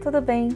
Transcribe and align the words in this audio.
tudo 0.00 0.22
bem? 0.22 0.48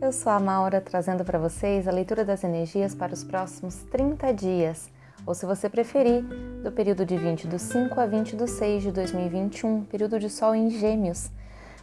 Eu 0.00 0.10
sou 0.10 0.32
a 0.32 0.40
Maura 0.40 0.80
trazendo 0.80 1.24
para 1.24 1.38
vocês 1.38 1.86
a 1.86 1.92
leitura 1.92 2.24
das 2.24 2.42
energias 2.42 2.96
para 2.96 3.14
os 3.14 3.22
próximos 3.22 3.76
30 3.92 4.34
dias, 4.34 4.90
ou 5.24 5.36
se 5.36 5.46
você 5.46 5.68
preferir, 5.68 6.24
do 6.64 6.72
período 6.72 7.06
de 7.06 7.16
20 7.16 7.46
do 7.46 7.60
5 7.60 8.00
a 8.00 8.06
20 8.06 8.34
do 8.34 8.48
6 8.48 8.82
de 8.82 8.90
2021, 8.90 9.84
período 9.84 10.18
de 10.18 10.28
Sol 10.28 10.52
em 10.52 10.68
Gêmeos. 10.68 11.30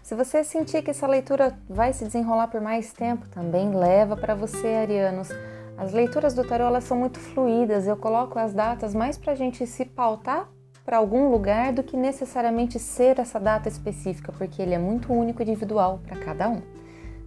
Se 0.04 0.14
você 0.14 0.43
sentir 0.43 0.82
que 0.82 0.91
essa 0.91 1.07
leitura 1.07 1.57
vai 1.70 1.93
se 1.93 2.04
desenrolar 2.04 2.50
por 2.50 2.59
mais 2.59 2.91
tempo, 2.91 3.29
também 3.29 3.73
leva 3.73 4.18
para 4.18 4.36
você, 4.36 4.68
arianos. 4.68 5.29
As 5.77 5.93
leituras 5.93 6.33
do 6.33 6.43
tarô 6.43 6.66
elas 6.66 6.83
são 6.83 6.97
muito 6.97 7.18
fluídas, 7.18 7.88
eu 7.88 7.96
coloco 7.96 8.38
as 8.38 8.54
datas 8.54 8.93
mais 8.93 9.18
para 9.18 9.32
a 9.32 9.36
gente 9.36 9.66
se 9.66 9.86
pautar 9.86 10.50
para 10.83 10.97
algum 10.97 11.32
lugar 11.32 11.71
do 11.71 11.82
que 11.82 11.96
necessariamente 11.96 12.77
ser 12.77 13.19
essa 13.19 13.39
data 13.39 13.69
específica, 13.69 14.33
porque 14.33 14.61
ele 14.61 14.74
é 14.74 14.79
muito 14.79 15.13
único 15.13 15.41
e 15.41 15.46
individual 15.46 16.02
para 16.05 16.18
cada 16.18 16.50
um. 16.50 16.75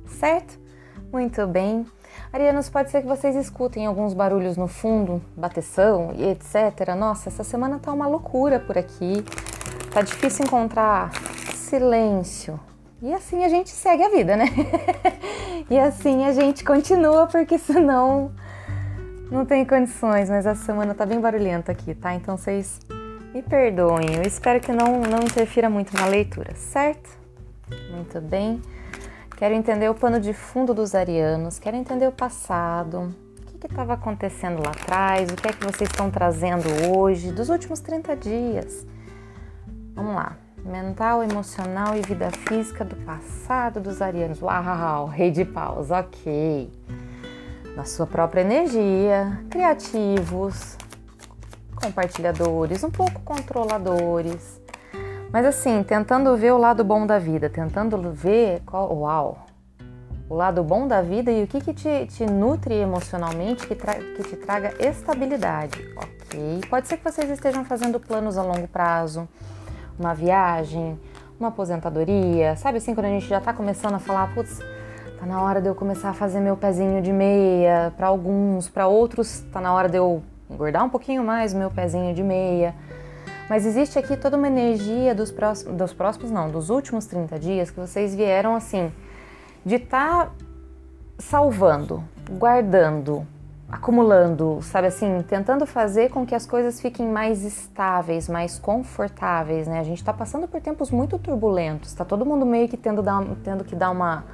Certo? 0.08 0.58
Muito 1.12 1.46
bem. 1.46 1.86
Arianos, 2.32 2.68
pode 2.68 2.90
ser 2.90 3.02
que 3.02 3.08
vocês 3.08 3.34
escutem 3.36 3.86
alguns 3.86 4.12
barulhos 4.12 4.56
no 4.56 4.68
fundo, 4.68 5.22
bateção 5.36 6.12
e 6.14 6.24
etc. 6.24 6.94
Nossa, 6.96 7.28
essa 7.28 7.42
semana 7.42 7.78
tá 7.78 7.92
uma 7.92 8.06
loucura 8.06 8.60
por 8.60 8.76
aqui. 8.76 9.24
Tá 9.90 10.02
difícil 10.02 10.44
encontrar 10.44 11.10
silêncio. 11.54 12.60
E 13.00 13.14
assim 13.14 13.44
a 13.44 13.48
gente 13.48 13.70
segue 13.70 14.02
a 14.02 14.08
vida, 14.10 14.36
né? 14.36 14.46
e 15.70 15.78
assim 15.78 16.24
a 16.24 16.32
gente 16.32 16.64
continua, 16.64 17.26
porque 17.26 17.56
senão 17.56 18.32
não 19.30 19.46
tem 19.46 19.64
condições. 19.64 20.28
Mas 20.28 20.44
essa 20.44 20.64
semana 20.64 20.94
tá 20.94 21.06
bem 21.06 21.20
barulhenta 21.20 21.72
aqui, 21.72 21.94
tá? 21.94 22.14
Então 22.14 22.36
vocês 22.36 22.80
me 23.32 23.42
perdoem, 23.42 24.16
eu 24.16 24.22
espero 24.22 24.60
que 24.60 24.72
não, 24.72 25.00
não 25.00 25.20
interfira 25.22 25.70
muito 25.70 25.94
na 25.94 26.06
leitura, 26.06 26.54
certo? 26.54 27.10
Muito 27.90 28.20
bem. 28.20 28.60
Quero 29.38 29.54
entender 29.54 29.88
o 29.88 29.94
pano 29.94 30.18
de 30.18 30.32
fundo 30.32 30.74
dos 30.74 30.96
arianos, 30.96 31.60
quero 31.60 31.76
entender 31.76 32.08
o 32.08 32.10
passado, 32.10 33.14
o 33.40 33.58
que 33.60 33.68
estava 33.68 33.92
acontecendo 33.92 34.60
lá 34.60 34.70
atrás, 34.70 35.30
o 35.30 35.36
que 35.36 35.46
é 35.46 35.52
que 35.52 35.64
vocês 35.64 35.88
estão 35.88 36.10
trazendo 36.10 36.66
hoje, 36.90 37.30
dos 37.30 37.48
últimos 37.48 37.78
30 37.78 38.16
dias. 38.16 38.84
Vamos 39.94 40.16
lá. 40.16 40.36
Mental, 40.64 41.22
emocional 41.22 41.96
e 41.96 42.00
vida 42.00 42.32
física 42.32 42.84
do 42.84 42.96
passado 42.96 43.78
dos 43.78 44.02
arianos. 44.02 44.42
Uau, 44.42 45.06
rei 45.06 45.30
de 45.30 45.44
paus, 45.44 45.92
ok. 45.92 46.68
Na 47.76 47.84
sua 47.84 48.08
própria 48.08 48.40
energia, 48.40 49.40
criativos, 49.48 50.76
compartilhadores, 51.76 52.82
um 52.82 52.90
pouco 52.90 53.20
controladores. 53.20 54.60
Mas 55.30 55.44
assim, 55.44 55.82
tentando 55.82 56.34
ver 56.36 56.52
o 56.52 56.58
lado 56.58 56.82
bom 56.82 57.06
da 57.06 57.18
vida, 57.18 57.50
tentando 57.50 58.10
ver 58.12 58.62
qual. 58.64 58.96
Uau! 58.96 59.38
O 60.28 60.34
lado 60.34 60.62
bom 60.62 60.86
da 60.86 61.00
vida 61.00 61.30
e 61.30 61.44
o 61.44 61.46
que, 61.46 61.60
que 61.60 61.72
te, 61.72 62.06
te 62.06 62.26
nutre 62.26 62.74
emocionalmente, 62.74 63.66
que, 63.66 63.74
tra, 63.74 63.94
que 63.94 64.22
te 64.22 64.36
traga 64.36 64.74
estabilidade. 64.78 65.78
Ok. 65.96 66.60
Pode 66.68 66.86
ser 66.86 66.98
que 66.98 67.04
vocês 67.04 67.30
estejam 67.30 67.64
fazendo 67.64 67.98
planos 67.98 68.36
a 68.36 68.42
longo 68.42 68.68
prazo, 68.68 69.26
uma 69.98 70.14
viagem, 70.14 70.98
uma 71.40 71.48
aposentadoria, 71.48 72.56
sabe 72.56 72.76
assim, 72.76 72.94
quando 72.94 73.06
a 73.06 73.10
gente 73.10 73.26
já 73.26 73.40
tá 73.40 73.54
começando 73.54 73.94
a 73.94 73.98
falar, 73.98 74.34
putz, 74.34 74.58
tá 75.18 75.24
na 75.24 75.40
hora 75.42 75.62
de 75.62 75.68
eu 75.68 75.74
começar 75.74 76.10
a 76.10 76.14
fazer 76.14 76.40
meu 76.40 76.56
pezinho 76.58 77.00
de 77.00 77.12
meia, 77.12 77.92
para 77.96 78.08
alguns, 78.08 78.68
para 78.68 78.86
outros, 78.86 79.40
tá 79.52 79.62
na 79.62 79.72
hora 79.72 79.88
de 79.88 79.96
eu 79.96 80.22
engordar 80.50 80.84
um 80.84 80.90
pouquinho 80.90 81.24
mais 81.24 81.54
o 81.54 81.56
meu 81.56 81.70
pezinho 81.70 82.14
de 82.14 82.22
meia. 82.22 82.74
Mas 83.48 83.64
existe 83.64 83.98
aqui 83.98 84.16
toda 84.16 84.36
uma 84.36 84.46
energia 84.46 85.14
dos 85.14 85.30
próximos, 85.30 85.76
dos 85.76 85.92
próximos 85.92 86.30
não, 86.30 86.50
dos 86.50 86.68
últimos 86.68 87.06
30 87.06 87.38
dias 87.38 87.70
que 87.70 87.80
vocês 87.80 88.14
vieram 88.14 88.54
assim, 88.54 88.92
de 89.64 89.76
estar 89.76 90.26
tá 90.26 90.32
salvando, 91.18 92.04
guardando, 92.30 93.26
acumulando, 93.70 94.60
sabe 94.62 94.88
assim, 94.88 95.22
tentando 95.26 95.66
fazer 95.66 96.10
com 96.10 96.26
que 96.26 96.34
as 96.34 96.46
coisas 96.46 96.80
fiquem 96.80 97.06
mais 97.06 97.42
estáveis, 97.42 98.28
mais 98.28 98.58
confortáveis, 98.58 99.66
né? 99.66 99.80
A 99.80 99.82
gente 99.82 100.04
tá 100.04 100.12
passando 100.12 100.46
por 100.46 100.60
tempos 100.60 100.90
muito 100.90 101.18
turbulentos, 101.18 101.92
tá 101.94 102.04
todo 102.04 102.24
mundo 102.24 102.44
meio 102.46 102.68
que 102.68 102.76
tendo, 102.76 103.02
dar, 103.02 103.24
tendo 103.42 103.64
que 103.64 103.74
dar 103.74 103.90
uma, 103.90 104.24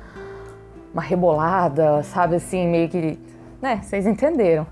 uma 0.92 1.02
rebolada, 1.02 2.02
sabe 2.02 2.36
assim, 2.36 2.66
meio 2.66 2.88
que, 2.88 3.18
né? 3.62 3.80
Vocês 3.82 4.06
entenderam. 4.06 4.66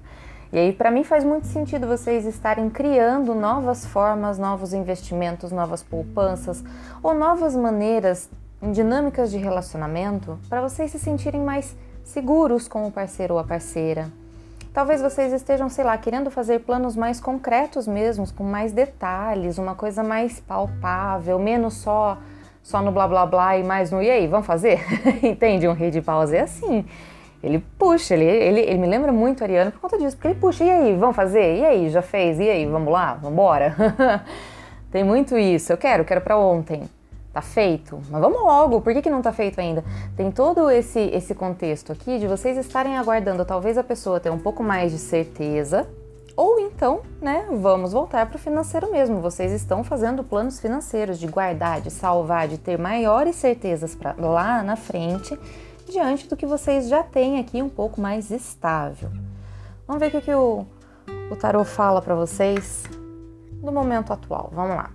E 0.52 0.58
aí, 0.58 0.72
para 0.72 0.90
mim, 0.90 1.02
faz 1.02 1.24
muito 1.24 1.46
sentido 1.46 1.86
vocês 1.86 2.26
estarem 2.26 2.68
criando 2.68 3.34
novas 3.34 3.86
formas, 3.86 4.38
novos 4.38 4.74
investimentos, 4.74 5.50
novas 5.50 5.82
poupanças 5.82 6.62
ou 7.02 7.14
novas 7.14 7.56
maneiras, 7.56 8.28
dinâmicas 8.70 9.30
de 9.30 9.38
relacionamento 9.38 10.38
para 10.50 10.60
vocês 10.60 10.90
se 10.90 10.98
sentirem 10.98 11.40
mais 11.40 11.74
seguros 12.04 12.68
com 12.68 12.86
o 12.86 12.92
parceiro 12.92 13.32
ou 13.32 13.40
a 13.40 13.44
parceira. 13.44 14.12
Talvez 14.74 15.00
vocês 15.00 15.32
estejam, 15.32 15.70
sei 15.70 15.84
lá, 15.84 15.96
querendo 15.96 16.30
fazer 16.30 16.60
planos 16.60 16.96
mais 16.96 17.18
concretos 17.18 17.88
mesmo, 17.88 18.30
com 18.34 18.44
mais 18.44 18.72
detalhes, 18.72 19.56
uma 19.56 19.74
coisa 19.74 20.02
mais 20.02 20.38
palpável, 20.38 21.38
menos 21.38 21.74
só 21.74 22.18
só 22.62 22.80
no 22.80 22.92
blá 22.92 23.08
blá 23.08 23.26
blá 23.26 23.58
e 23.58 23.64
mais 23.64 23.90
no 23.90 24.02
e 24.02 24.10
aí, 24.10 24.26
vamos 24.28 24.46
fazer? 24.46 24.80
Entende? 25.22 25.66
Um 25.66 25.72
rei 25.72 25.90
de 25.90 26.00
paus 26.00 26.32
é 26.32 26.40
assim. 26.40 26.84
Ele 27.42 27.58
puxa, 27.76 28.14
ele, 28.14 28.24
ele, 28.24 28.60
ele 28.60 28.78
me 28.78 28.86
lembra 28.86 29.12
muito 29.12 29.42
Ariano 29.42 29.72
por 29.72 29.80
conta 29.80 29.98
disso, 29.98 30.16
porque 30.16 30.28
ele 30.28 30.38
puxa, 30.38 30.62
e 30.62 30.70
aí, 30.70 30.96
vamos 30.96 31.16
fazer? 31.16 31.58
E 31.58 31.64
aí, 31.64 31.88
já 31.90 32.00
fez? 32.00 32.38
E 32.38 32.48
aí, 32.48 32.66
vamos 32.66 32.92
lá? 32.92 33.14
Vamos 33.14 33.32
embora? 33.32 33.74
Tem 34.92 35.02
muito 35.02 35.36
isso. 35.36 35.72
Eu 35.72 35.76
quero, 35.76 36.04
quero 36.04 36.20
para 36.20 36.36
ontem. 36.36 36.82
Tá 37.32 37.40
feito? 37.40 37.98
Mas 38.10 38.20
vamos 38.20 38.42
logo, 38.42 38.82
por 38.82 38.92
que, 38.92 39.00
que 39.00 39.08
não 39.08 39.22
tá 39.22 39.32
feito 39.32 39.58
ainda? 39.58 39.82
Tem 40.14 40.30
todo 40.30 40.70
esse, 40.70 41.00
esse 41.00 41.34
contexto 41.34 41.90
aqui 41.90 42.18
de 42.18 42.26
vocês 42.26 42.58
estarem 42.58 42.98
aguardando 42.98 43.42
talvez 43.42 43.78
a 43.78 43.82
pessoa 43.82 44.20
ter 44.20 44.28
um 44.28 44.38
pouco 44.38 44.62
mais 44.62 44.92
de 44.92 44.98
certeza, 44.98 45.88
ou 46.36 46.60
então, 46.60 47.00
né, 47.22 47.46
vamos 47.50 47.94
voltar 47.94 48.26
para 48.26 48.36
o 48.36 48.38
financeiro 48.38 48.92
mesmo. 48.92 49.20
Vocês 49.22 49.50
estão 49.50 49.82
fazendo 49.82 50.22
planos 50.22 50.60
financeiros 50.60 51.18
de 51.18 51.26
guardar, 51.26 51.80
de 51.80 51.90
salvar, 51.90 52.48
de 52.48 52.58
ter 52.58 52.78
maiores 52.78 53.36
certezas 53.36 53.96
lá 54.18 54.62
na 54.62 54.76
frente 54.76 55.38
diante 55.92 56.26
do 56.26 56.36
que 56.36 56.46
vocês 56.46 56.88
já 56.88 57.02
têm 57.02 57.38
aqui 57.38 57.62
um 57.62 57.68
pouco 57.68 58.00
mais 58.00 58.30
estável. 58.30 59.10
Vamos 59.86 60.00
ver 60.00 60.08
o 60.08 60.10
que, 60.10 60.20
que 60.22 60.34
o, 60.34 60.66
o 61.30 61.36
tarot 61.36 61.68
fala 61.68 62.00
para 62.00 62.14
vocês 62.14 62.84
no 63.62 63.70
momento 63.70 64.12
atual. 64.12 64.50
Vamos 64.52 64.76
lá. 64.76 64.90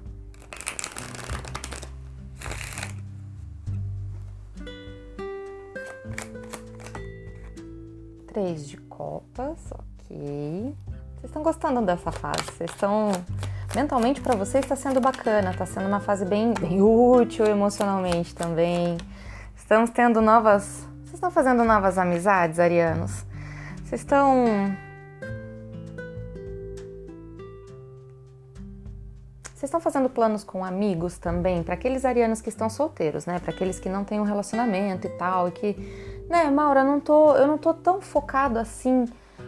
Três 8.27 8.67
de 8.67 8.77
copas, 8.77 9.59
ok. 9.71 10.75
Vocês 11.15 11.23
estão 11.23 11.43
gostando 11.43 11.81
dessa 11.81 12.11
fase? 12.11 12.43
Vocês 12.43 12.69
estão 12.69 13.11
mentalmente 13.75 14.21
para 14.21 14.35
vocês 14.35 14.63
está 14.63 14.75
sendo 14.75 14.99
bacana, 14.99 15.51
está 15.51 15.65
sendo 15.65 15.87
uma 15.87 15.99
fase 15.99 16.25
bem, 16.25 16.53
bem 16.53 16.81
útil 16.81 17.45
emocionalmente 17.45 18.33
também. 18.33 18.97
Estamos 19.55 19.89
tendo 19.89 20.21
novas. 20.21 20.86
Estão 21.17 21.31
fazendo 21.31 21.63
novas 21.63 21.97
amizades, 21.97 22.59
arianos? 22.59 23.25
Vocês 23.83 24.01
estão. 24.01 24.45
Vocês 29.45 29.63
estão 29.63 29.79
fazendo 29.79 30.09
planos 30.11 30.43
com 30.43 30.63
amigos 30.63 31.17
também? 31.17 31.63
Para 31.63 31.73
aqueles 31.73 32.05
arianos 32.05 32.39
que 32.39 32.49
estão 32.49 32.69
solteiros, 32.69 33.25
né? 33.25 33.39
Para 33.39 33.51
aqueles 33.51 33.79
que 33.79 33.89
não 33.89 34.03
têm 34.03 34.19
um 34.19 34.23
relacionamento 34.23 35.07
e 35.07 35.09
tal, 35.09 35.47
e 35.47 35.51
que, 35.51 36.25
né, 36.29 36.51
Maura, 36.51 36.83
não 36.83 36.99
tô, 36.99 37.35
eu 37.35 37.47
não 37.47 37.57
tô 37.57 37.73
tão 37.73 37.99
focado 37.99 38.59
assim 38.59 39.05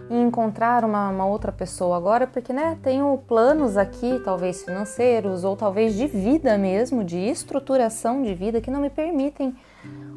em 0.10 0.24
encontrar 0.24 0.84
uma, 0.84 1.10
uma, 1.10 1.28
outra 1.28 1.52
pessoa 1.52 1.98
agora, 1.98 2.26
porque 2.26 2.52
né, 2.52 2.80
tenho 2.82 3.16
planos 3.28 3.78
aqui, 3.78 4.20
talvez 4.26 4.64
financeiros 4.64 5.44
ou 5.44 5.56
talvez 5.56 5.94
de 5.94 6.08
vida 6.08 6.58
mesmo, 6.58 7.04
de 7.04 7.20
estruturação 7.20 8.24
de 8.24 8.34
vida 8.34 8.60
que 8.60 8.72
não 8.72 8.82
me 8.82 8.90
permitem 8.90 9.56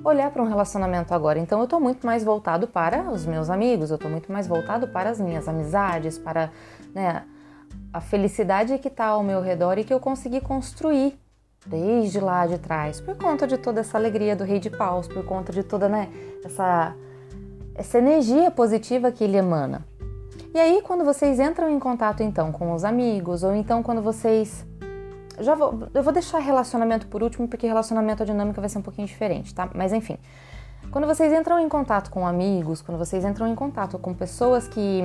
olhar 0.04 0.30
para 0.30 0.42
um 0.42 0.46
relacionamento 0.46 1.14
agora. 1.14 1.38
Então 1.38 1.58
eu 1.58 1.64
estou 1.64 1.80
muito 1.80 2.04
mais 2.04 2.24
voltado 2.24 2.66
para 2.66 3.10
os 3.10 3.24
meus 3.24 3.48
amigos, 3.50 3.90
eu 3.90 3.96
estou 3.96 4.10
muito 4.10 4.32
mais 4.32 4.46
voltado 4.46 4.88
para 4.88 5.10
as 5.10 5.20
minhas 5.20 5.48
amizades, 5.48 6.18
para 6.18 6.50
né, 6.94 7.24
a 7.92 8.00
felicidade 8.00 8.76
que 8.78 8.88
está 8.88 9.06
ao 9.06 9.22
meu 9.22 9.40
redor 9.40 9.78
e 9.78 9.84
que 9.84 9.92
eu 9.92 10.00
consegui 10.00 10.40
construir 10.40 11.18
desde 11.64 12.18
lá 12.18 12.46
de 12.46 12.58
trás, 12.58 13.00
por 13.00 13.16
conta 13.16 13.46
de 13.46 13.56
toda 13.56 13.80
essa 13.80 13.96
alegria 13.96 14.34
do 14.34 14.44
Rei 14.44 14.58
de 14.58 14.70
Paus, 14.70 15.06
por 15.06 15.24
conta 15.24 15.52
de 15.52 15.62
toda 15.62 15.88
né, 15.88 16.08
essa, 16.44 16.94
essa 17.74 17.98
energia 17.98 18.50
positiva 18.50 19.12
que 19.12 19.22
ele 19.22 19.36
emana. 19.36 19.86
E 20.54 20.58
aí, 20.58 20.82
quando 20.82 21.04
vocês 21.04 21.38
entram 21.38 21.70
em 21.70 21.78
contato 21.78 22.22
então 22.22 22.50
com 22.50 22.72
os 22.72 22.84
amigos, 22.84 23.42
ou 23.42 23.54
então 23.54 23.82
quando 23.82 24.02
vocês 24.02 24.66
já 25.40 25.55
vou, 25.55 25.88
eu 25.94 26.02
vou 26.02 26.12
deixar 26.12 26.38
relacionamento 26.38 27.06
por 27.06 27.23
último, 27.23 27.49
porque 27.49 27.67
relacionamento 27.67 28.23
a 28.23 28.26
dinâmica 28.26 28.61
vai 28.61 28.69
ser 28.69 28.79
um 28.79 28.82
pouquinho 28.82 29.06
diferente, 29.06 29.55
tá? 29.55 29.69
Mas 29.75 29.93
enfim, 29.93 30.19
quando 30.90 31.06
vocês 31.06 31.32
entram 31.32 31.58
em 31.58 31.69
contato 31.69 32.11
com 32.11 32.26
amigos, 32.26 32.82
quando 32.82 32.99
vocês 32.99 33.25
entram 33.25 33.46
em 33.46 33.55
contato 33.55 33.99
com 33.99 34.12
pessoas 34.12 34.69
que 34.69 35.02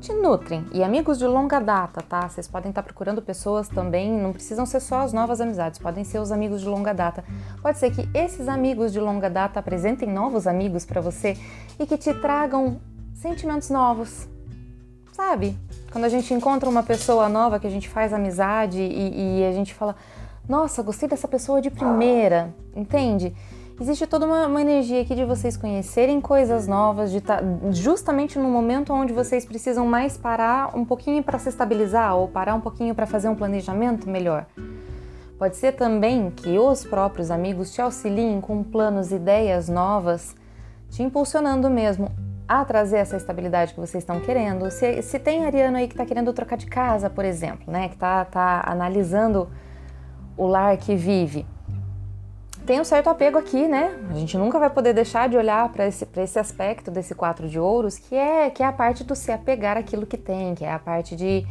te 0.00 0.12
nutrem 0.12 0.64
e 0.72 0.82
amigos 0.82 1.18
de 1.18 1.26
longa 1.26 1.58
data, 1.58 2.00
tá? 2.02 2.28
Vocês 2.28 2.46
podem 2.48 2.70
estar 2.70 2.82
procurando 2.82 3.20
pessoas 3.20 3.68
também, 3.68 4.10
não 4.10 4.32
precisam 4.32 4.64
ser 4.64 4.80
só 4.80 5.00
as 5.00 5.12
novas 5.12 5.40
amizades, 5.40 5.78
podem 5.78 6.04
ser 6.04 6.18
os 6.18 6.32
amigos 6.32 6.60
de 6.60 6.68
longa 6.68 6.92
data. 6.92 7.24
Pode 7.60 7.78
ser 7.78 7.90
que 7.90 8.08
esses 8.14 8.48
amigos 8.48 8.92
de 8.92 9.00
longa 9.00 9.28
data 9.28 9.60
apresentem 9.60 10.08
novos 10.08 10.46
amigos 10.46 10.84
para 10.84 11.00
você 11.00 11.36
e 11.78 11.86
que 11.86 11.98
te 11.98 12.14
tragam 12.14 12.80
sentimentos 13.14 13.70
novos. 13.70 14.28
Sabe? 15.12 15.58
Quando 15.90 16.04
a 16.04 16.08
gente 16.08 16.32
encontra 16.34 16.68
uma 16.68 16.82
pessoa 16.82 17.28
nova 17.28 17.58
que 17.58 17.66
a 17.66 17.70
gente 17.70 17.88
faz 17.88 18.12
amizade 18.12 18.80
e, 18.80 19.40
e 19.40 19.44
a 19.44 19.52
gente 19.52 19.72
fala, 19.72 19.96
nossa, 20.48 20.82
gostei 20.82 21.08
dessa 21.08 21.26
pessoa 21.26 21.60
de 21.60 21.70
primeira, 21.70 22.54
entende? 22.74 23.34
Existe 23.80 24.06
toda 24.06 24.26
uma, 24.26 24.46
uma, 24.46 24.60
energia 24.60 25.00
aqui 25.00 25.14
de 25.14 25.24
vocês 25.24 25.56
conhecerem 25.56 26.20
coisas 26.20 26.66
novas, 26.66 27.12
de 27.12 27.20
tá 27.20 27.40
justamente 27.70 28.36
no 28.38 28.48
momento 28.48 28.92
onde 28.92 29.12
vocês 29.12 29.46
precisam 29.46 29.86
mais 29.86 30.16
parar 30.16 30.76
um 30.76 30.84
pouquinho 30.84 31.22
para 31.22 31.38
se 31.38 31.48
estabilizar 31.48 32.16
ou 32.16 32.26
parar 32.26 32.54
um 32.54 32.60
pouquinho 32.60 32.94
para 32.94 33.06
fazer 33.06 33.28
um 33.28 33.36
planejamento 33.36 34.10
melhor. 34.10 34.46
Pode 35.38 35.56
ser 35.56 35.72
também 35.72 36.30
que 36.30 36.58
os 36.58 36.84
próprios 36.84 37.30
amigos 37.30 37.72
te 37.72 37.80
auxiliem 37.80 38.40
com 38.40 38.64
planos, 38.64 39.12
ideias 39.12 39.68
novas, 39.68 40.34
te 40.90 41.02
impulsionando 41.02 41.70
mesmo 41.70 42.10
a 42.48 42.64
trazer 42.64 42.96
essa 42.96 43.16
estabilidade 43.16 43.74
que 43.74 43.80
vocês 43.80 44.02
estão 44.02 44.18
querendo. 44.20 44.70
Se, 44.70 45.02
se 45.02 45.18
tem 45.18 45.44
ariano 45.44 45.76
aí 45.76 45.86
que 45.86 45.94
está 45.94 46.06
querendo 46.06 46.32
trocar 46.32 46.56
de 46.56 46.66
casa, 46.66 47.10
por 47.10 47.24
exemplo, 47.24 47.70
né, 47.70 47.88
que 47.88 47.94
está 47.94 48.24
tá 48.24 48.62
analisando 48.66 49.48
o 50.36 50.46
lar 50.46 50.76
que 50.78 50.96
vive 50.96 51.46
tem 52.68 52.78
um 52.78 52.84
certo 52.84 53.08
apego 53.08 53.38
aqui, 53.38 53.66
né? 53.66 53.98
A 54.10 54.14
gente 54.14 54.36
nunca 54.36 54.58
vai 54.58 54.68
poder 54.68 54.92
deixar 54.92 55.26
de 55.26 55.38
olhar 55.38 55.70
para 55.70 55.86
esse, 55.86 56.06
esse 56.18 56.38
aspecto 56.38 56.90
desse 56.90 57.14
quatro 57.14 57.48
de 57.48 57.58
ouros, 57.58 57.96
que 57.96 58.14
é, 58.14 58.50
que 58.50 58.62
é 58.62 58.66
a 58.66 58.72
parte 58.72 59.02
do 59.04 59.16
se 59.16 59.32
apegar 59.32 59.78
àquilo 59.78 60.04
que 60.04 60.18
tem, 60.18 60.54
que 60.54 60.66
é 60.66 60.70
a 60.70 60.78
parte 60.78 61.16
de 61.16 61.46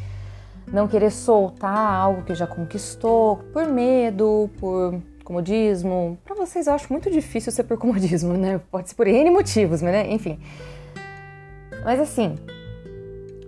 não 0.72 0.88
querer 0.88 1.10
soltar 1.10 1.76
algo 1.76 2.22
que 2.22 2.36
já 2.36 2.46
conquistou 2.46 3.38
por 3.52 3.66
medo, 3.66 4.48
por 4.60 5.02
comodismo. 5.24 6.20
Para 6.24 6.36
vocês 6.36 6.68
eu 6.68 6.74
acho 6.74 6.94
muito 6.94 7.10
difícil 7.10 7.52
ser 7.52 7.64
por 7.64 7.80
comodismo, 7.80 8.34
né? 8.34 8.62
Pode 8.70 8.90
ser 8.90 8.94
por 8.94 9.08
N 9.08 9.32
motivos, 9.32 9.82
né? 9.82 10.14
Enfim. 10.14 10.40
Mas 11.84 12.00
assim, 12.00 12.36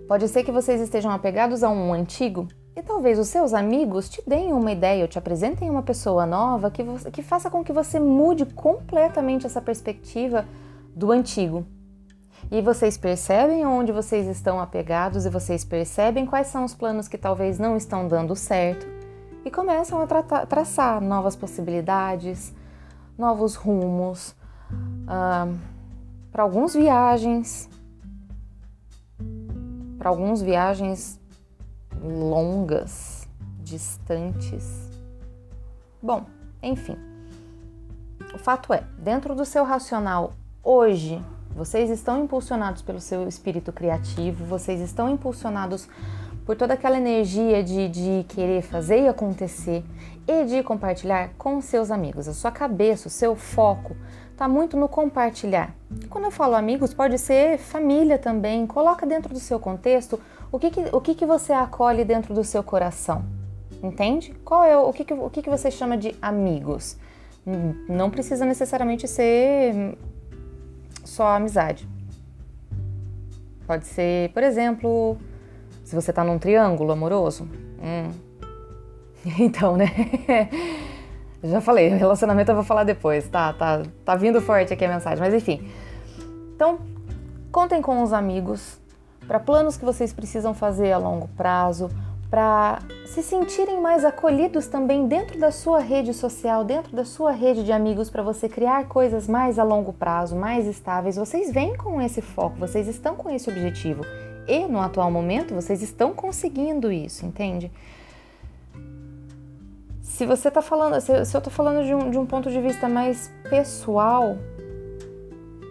pode 0.08 0.28
ser 0.28 0.44
que 0.44 0.52
vocês 0.52 0.80
estejam 0.80 1.10
apegados 1.10 1.62
a 1.62 1.68
um 1.68 1.92
antigo 1.92 2.48
e 2.74 2.82
talvez 2.82 3.18
os 3.18 3.28
seus 3.28 3.52
amigos 3.52 4.08
te 4.08 4.22
deem 4.26 4.52
uma 4.52 4.72
ideia 4.72 5.02
ou 5.02 5.08
te 5.08 5.18
apresentem 5.18 5.68
uma 5.68 5.82
pessoa 5.82 6.24
nova 6.24 6.70
que, 6.70 6.82
você, 6.82 7.10
que 7.10 7.22
faça 7.22 7.50
com 7.50 7.64
que 7.64 7.72
você 7.72 7.98
mude 8.00 8.46
completamente 8.46 9.46
essa 9.46 9.60
perspectiva 9.60 10.46
do 10.94 11.12
antigo. 11.12 11.66
E 12.50 12.62
vocês 12.62 12.96
percebem 12.96 13.66
onde 13.66 13.92
vocês 13.92 14.26
estão 14.26 14.60
apegados 14.60 15.26
e 15.26 15.30
vocês 15.30 15.64
percebem 15.64 16.24
quais 16.24 16.46
são 16.46 16.64
os 16.64 16.74
planos 16.74 17.06
que 17.06 17.18
talvez 17.18 17.58
não 17.58 17.76
estão 17.76 18.08
dando 18.08 18.34
certo 18.34 18.86
e 19.44 19.50
começam 19.50 20.00
a 20.00 20.06
tra 20.06 20.22
traçar 20.46 21.00
novas 21.00 21.36
possibilidades, 21.36 22.54
novos 23.18 23.54
rumos, 23.54 24.34
uh, 24.70 25.54
para 26.32 26.42
alguns 26.42 26.74
viagens, 26.74 27.68
para 30.00 30.08
alguns 30.08 30.40
viagens 30.40 31.20
longas, 32.02 33.28
distantes. 33.58 34.88
Bom, 36.02 36.24
enfim. 36.62 36.96
O 38.32 38.38
fato 38.38 38.72
é, 38.72 38.82
dentro 38.96 39.34
do 39.34 39.44
seu 39.44 39.62
racional 39.62 40.32
hoje, 40.64 41.22
vocês 41.54 41.90
estão 41.90 42.24
impulsionados 42.24 42.80
pelo 42.80 42.98
seu 42.98 43.28
espírito 43.28 43.74
criativo, 43.74 44.42
vocês 44.46 44.80
estão 44.80 45.10
impulsionados 45.10 45.86
por 46.46 46.56
toda 46.56 46.72
aquela 46.72 46.96
energia 46.96 47.62
de, 47.62 47.86
de 47.90 48.24
querer 48.26 48.62
fazer 48.62 49.02
e 49.02 49.08
acontecer 49.08 49.84
e 50.26 50.46
de 50.46 50.62
compartilhar 50.62 51.34
com 51.36 51.60
seus 51.60 51.90
amigos. 51.90 52.26
A 52.26 52.32
sua 52.32 52.50
cabeça, 52.50 53.06
o 53.06 53.10
seu 53.10 53.36
foco 53.36 53.94
está 54.40 54.48
muito 54.48 54.74
no 54.74 54.88
compartilhar. 54.88 55.74
Quando 56.08 56.24
eu 56.24 56.30
falo 56.30 56.54
amigos, 56.54 56.94
pode 56.94 57.18
ser 57.18 57.58
família 57.58 58.16
também. 58.16 58.66
Coloca 58.66 59.04
dentro 59.04 59.34
do 59.34 59.38
seu 59.38 59.60
contexto 59.60 60.18
o 60.50 60.58
que, 60.58 60.70
que, 60.70 60.80
o 60.92 60.98
que, 60.98 61.14
que 61.14 61.26
você 61.26 61.52
acolhe 61.52 62.06
dentro 62.06 62.32
do 62.32 62.42
seu 62.42 62.62
coração? 62.62 63.22
Entende? 63.82 64.34
Qual 64.42 64.64
é 64.64 64.78
o 64.78 64.90
que, 64.94 65.04
que, 65.04 65.12
o 65.12 65.28
que, 65.28 65.42
que 65.42 65.50
você 65.50 65.70
chama 65.70 65.94
de 65.94 66.16
amigos? 66.22 66.96
Não 67.86 68.08
precisa 68.08 68.46
necessariamente 68.46 69.06
ser 69.06 69.98
só 71.04 71.36
amizade. 71.36 71.86
Pode 73.66 73.86
ser, 73.86 74.32
por 74.32 74.42
exemplo, 74.42 75.18
se 75.84 75.94
você 75.94 76.12
está 76.12 76.24
num 76.24 76.38
triângulo 76.38 76.92
amoroso. 76.92 77.46
Hum. 77.78 78.10
Então, 79.38 79.76
né? 79.76 79.84
Já 81.42 81.60
falei, 81.60 81.88
relacionamento 81.94 82.50
eu 82.50 82.54
vou 82.54 82.64
falar 82.64 82.84
depois, 82.84 83.28
tá? 83.28 83.52
Tá, 83.52 83.82
tá 84.04 84.14
vindo 84.16 84.40
forte 84.40 84.72
aqui 84.72 84.84
a 84.84 84.88
mensagem, 84.88 85.18
mas 85.18 85.34
enfim. 85.34 85.68
Então, 86.54 86.78
contem 87.50 87.80
com 87.80 88.02
os 88.02 88.12
amigos, 88.12 88.78
para 89.26 89.40
planos 89.40 89.76
que 89.76 89.84
vocês 89.84 90.12
precisam 90.12 90.52
fazer 90.52 90.92
a 90.92 90.98
longo 90.98 91.28
prazo, 91.28 91.88
para 92.30 92.78
se 93.06 93.22
sentirem 93.22 93.80
mais 93.80 94.04
acolhidos 94.04 94.68
também 94.68 95.08
dentro 95.08 95.38
da 95.38 95.50
sua 95.50 95.80
rede 95.80 96.14
social, 96.14 96.64
dentro 96.64 96.94
da 96.94 97.04
sua 97.04 97.32
rede 97.32 97.64
de 97.64 97.72
amigos, 97.72 98.08
para 98.08 98.22
você 98.22 98.48
criar 98.48 98.86
coisas 98.86 99.26
mais 99.26 99.58
a 99.58 99.64
longo 99.64 99.92
prazo, 99.92 100.36
mais 100.36 100.66
estáveis. 100.66 101.16
Vocês 101.16 101.52
vêm 101.52 101.76
com 101.76 102.00
esse 102.00 102.22
foco, 102.22 102.56
vocês 102.56 102.86
estão 102.86 103.16
com 103.16 103.28
esse 103.28 103.50
objetivo. 103.50 104.04
E 104.46 104.66
no 104.66 104.80
atual 104.80 105.10
momento 105.10 105.54
vocês 105.54 105.82
estão 105.82 106.14
conseguindo 106.14 106.92
isso, 106.92 107.26
entende? 107.26 107.70
Se 110.02 110.26
você 110.26 110.48
está 110.48 110.62
falando, 110.62 111.00
se 111.00 111.12
eu 111.12 111.22
estou 111.22 111.50
falando 111.52 111.84
de 111.84 111.94
um, 111.94 112.10
de 112.10 112.18
um 112.18 112.26
ponto 112.26 112.50
de 112.50 112.60
vista 112.60 112.88
mais 112.88 113.30
pessoal, 113.48 114.38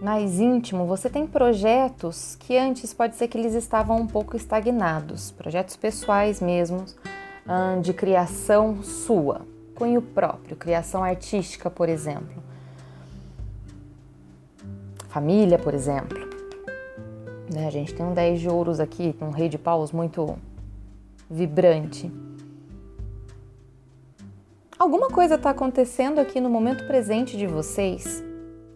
mais 0.02 0.40
íntimo, 0.40 0.86
você 0.86 1.10
tem 1.10 1.28
projetos 1.28 2.36
que 2.36 2.58
antes 2.58 2.94
pode 2.94 3.16
ser 3.16 3.28
que 3.28 3.38
eles 3.38 3.54
estavam 3.54 3.98
um 3.98 4.08
pouco 4.08 4.38
estagnados, 4.38 5.32
projetos 5.32 5.76
pessoais 5.76 6.40
mesmo, 6.42 6.86
de 7.82 7.94
criação 7.94 8.84
sua, 8.84 9.42
cunho 9.76 10.02
próprio, 10.02 10.56
criação 10.56 11.04
artística, 11.04 11.70
por 11.70 11.90
exemplo. 11.90 12.44
Família, 15.10 15.58
por 15.58 15.74
exemplo. 15.74 16.18
Né, 17.52 17.66
a 17.66 17.72
gente 17.72 17.96
tem 17.96 18.06
um 18.06 18.14
10 18.14 18.42
de 18.42 18.48
ouros 18.48 18.80
aqui, 18.80 19.16
um 19.20 19.32
rei 19.32 19.50
de 19.50 19.58
paus 19.58 19.92
muito 19.92 20.38
vibrante. 21.28 22.12
Alguma 24.80 25.10
coisa 25.10 25.36
está 25.36 25.50
acontecendo 25.50 26.20
aqui 26.20 26.40
no 26.40 26.50
momento 26.50 26.88
presente 26.88 27.36
de 27.36 27.46
vocês 27.46 28.24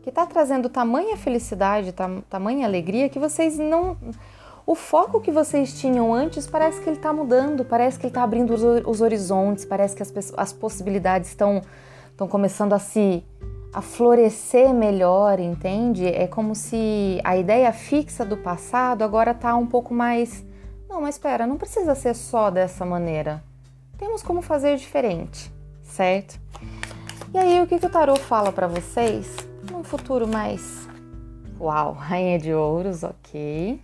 que 0.02 0.10
está 0.10 0.26
trazendo 0.26 0.68
tamanha 0.68 1.16
felicidade, 1.16 1.96
tamanha 2.30 2.68
alegria 2.68 3.08
que 3.08 3.18
vocês 3.18 3.58
não. 3.58 3.96
O 4.66 4.76
foco 4.76 5.22
que 5.22 5.32
vocês 5.32 5.80
tinham 5.80 6.14
antes 6.14 6.46
parece 6.46 6.82
que 6.82 6.90
ele 6.90 6.98
está 6.98 7.14
mudando, 7.14 7.64
parece 7.64 7.98
que 7.98 8.06
ele 8.06 8.10
está 8.10 8.22
abrindo 8.22 8.54
os, 8.54 9.00
horizontes, 9.00 9.64
parece 9.64 9.96
que 9.96 10.04
as, 10.04 10.14
as 10.36 10.52
possibilidades 10.52 11.30
estão 11.30 11.62
estão 12.12 12.28
começando 12.28 12.74
a 12.74 12.80
se 12.80 13.24
a 13.74 13.82
florescer 13.82 14.74
melhor, 14.74 15.40
entende? 15.40 16.06
É 16.06 16.28
como 16.28 16.54
se 16.54 17.22
a 17.24 17.38
ideia 17.38 17.72
fixa 17.72 18.26
do 18.26 18.36
passado 18.36 19.04
agora 19.04 19.32
está 19.32 19.56
um 19.56 19.66
pouco 19.66 19.94
mais. 19.94 20.46
Não, 20.90 21.00
mas 21.00 21.16
espera, 21.16 21.48
não 21.48 21.56
precisa 21.56 21.96
ser 21.96 22.14
só 22.14 22.52
dessa 22.52 22.86
maneira. 22.86 23.42
Temos 23.98 24.22
como 24.22 24.42
fazer 24.42 24.76
diferente, 24.76 25.50
certo? 25.94 26.40
E 27.34 27.38
aí, 27.38 27.62
o 27.62 27.68
que, 27.68 27.80
que 27.80 27.86
o 27.86 27.90
tarot 27.90 28.20
fala 28.20 28.52
para 28.52 28.68
vocês? 28.68 29.54
num 29.72 29.84
futuro 29.84 30.28
mais. 30.28 30.88
Uau, 31.60 31.94
rainha 31.98 32.40
de 32.40 32.54
ouros, 32.54 33.04
ok. 33.04 33.82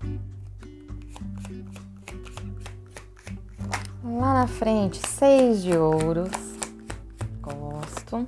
Lá 4.03 4.33
na 4.33 4.47
frente, 4.47 5.05
seis 5.07 5.61
de 5.61 5.77
ouros. 5.77 6.31
Gosto. 7.41 8.27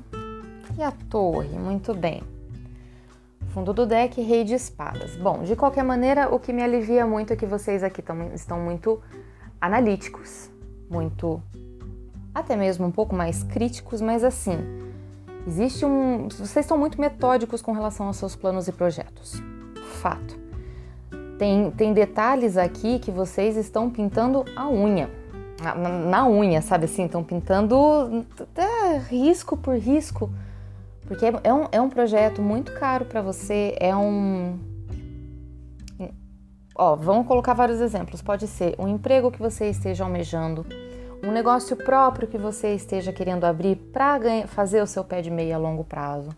E 0.78 0.84
a 0.84 0.92
torre, 0.92 1.58
muito 1.58 1.94
bem. 1.94 2.24
Fundo 3.54 3.74
do 3.74 3.86
deck, 3.86 4.22
rei 4.22 4.44
de 4.46 4.54
espadas. 4.54 5.18
Bom, 5.18 5.44
de 5.44 5.56
qualquer 5.56 5.84
maneira, 5.84 6.34
o 6.34 6.40
que 6.40 6.54
me 6.54 6.64
alivia 6.64 7.06
muito 7.06 7.34
é 7.34 7.36
que 7.36 7.46
vocês 7.46 7.84
aqui 7.84 8.02
tão, 8.02 8.34
estão 8.34 8.60
muito 8.60 9.02
analíticos, 9.60 10.50
muito 10.90 11.42
até 12.34 12.56
mesmo 12.56 12.86
um 12.86 12.92
pouco 12.92 13.16
mais 13.16 13.44
críticos, 13.44 14.02
mas 14.02 14.24
assim, 14.24 14.58
Existe 15.48 15.86
um. 15.86 16.28
Vocês 16.30 16.58
estão 16.58 16.78
muito 16.78 17.02
metódicos 17.02 17.62
com 17.62 17.72
relação 17.72 18.08
aos 18.08 18.18
seus 18.18 18.36
planos 18.36 18.68
e 18.68 18.72
projetos. 18.72 19.42
Fato. 20.02 20.40
Tem, 21.38 21.72
tem 21.72 21.94
detalhes 21.94 22.58
aqui 22.58 23.00
que 23.00 23.10
vocês 23.10 23.58
estão 23.58 23.90
pintando 23.90 24.46
a 24.56 24.70
unha. 24.70 25.10
Na, 25.62 25.76
na 25.76 26.28
unha, 26.28 26.62
sabe 26.62 26.86
assim? 26.86 27.06
Estão 27.06 27.24
pintando 27.24 28.26
é, 28.56 28.98
risco 28.98 29.58
por 29.58 29.76
risco. 29.76 30.30
Porque 31.08 31.26
é, 31.26 31.34
é 31.44 31.54
um, 31.54 31.68
é 31.72 31.82
um 31.82 31.90
projeto 31.90 32.42
muito 32.42 32.72
caro 32.74 33.06
para 33.06 33.22
você, 33.22 33.76
é 33.80 33.96
um. 33.96 34.60
ó, 36.76 36.96
vamos 36.96 37.26
colocar 37.26 37.56
vários 37.56 37.82
exemplos. 37.82 38.22
Pode 38.22 38.48
ser 38.48 38.76
um 38.78 38.88
emprego 38.88 39.32
que 39.32 39.40
você 39.40 39.70
esteja 39.70 40.04
almejando, 40.04 40.64
um 41.24 41.32
negócio 41.32 41.76
próprio 41.76 42.28
que 42.28 42.38
você 42.38 42.74
esteja 42.74 43.14
querendo 43.14 43.46
abrir 43.46 43.76
para 43.76 44.20
fazer 44.48 44.82
o 44.82 44.88
seu 44.88 45.04
pé 45.04 45.22
de 45.22 45.30
meia 45.30 45.56
a 45.56 45.60
longo 45.60 45.84
prazo, 45.84 46.30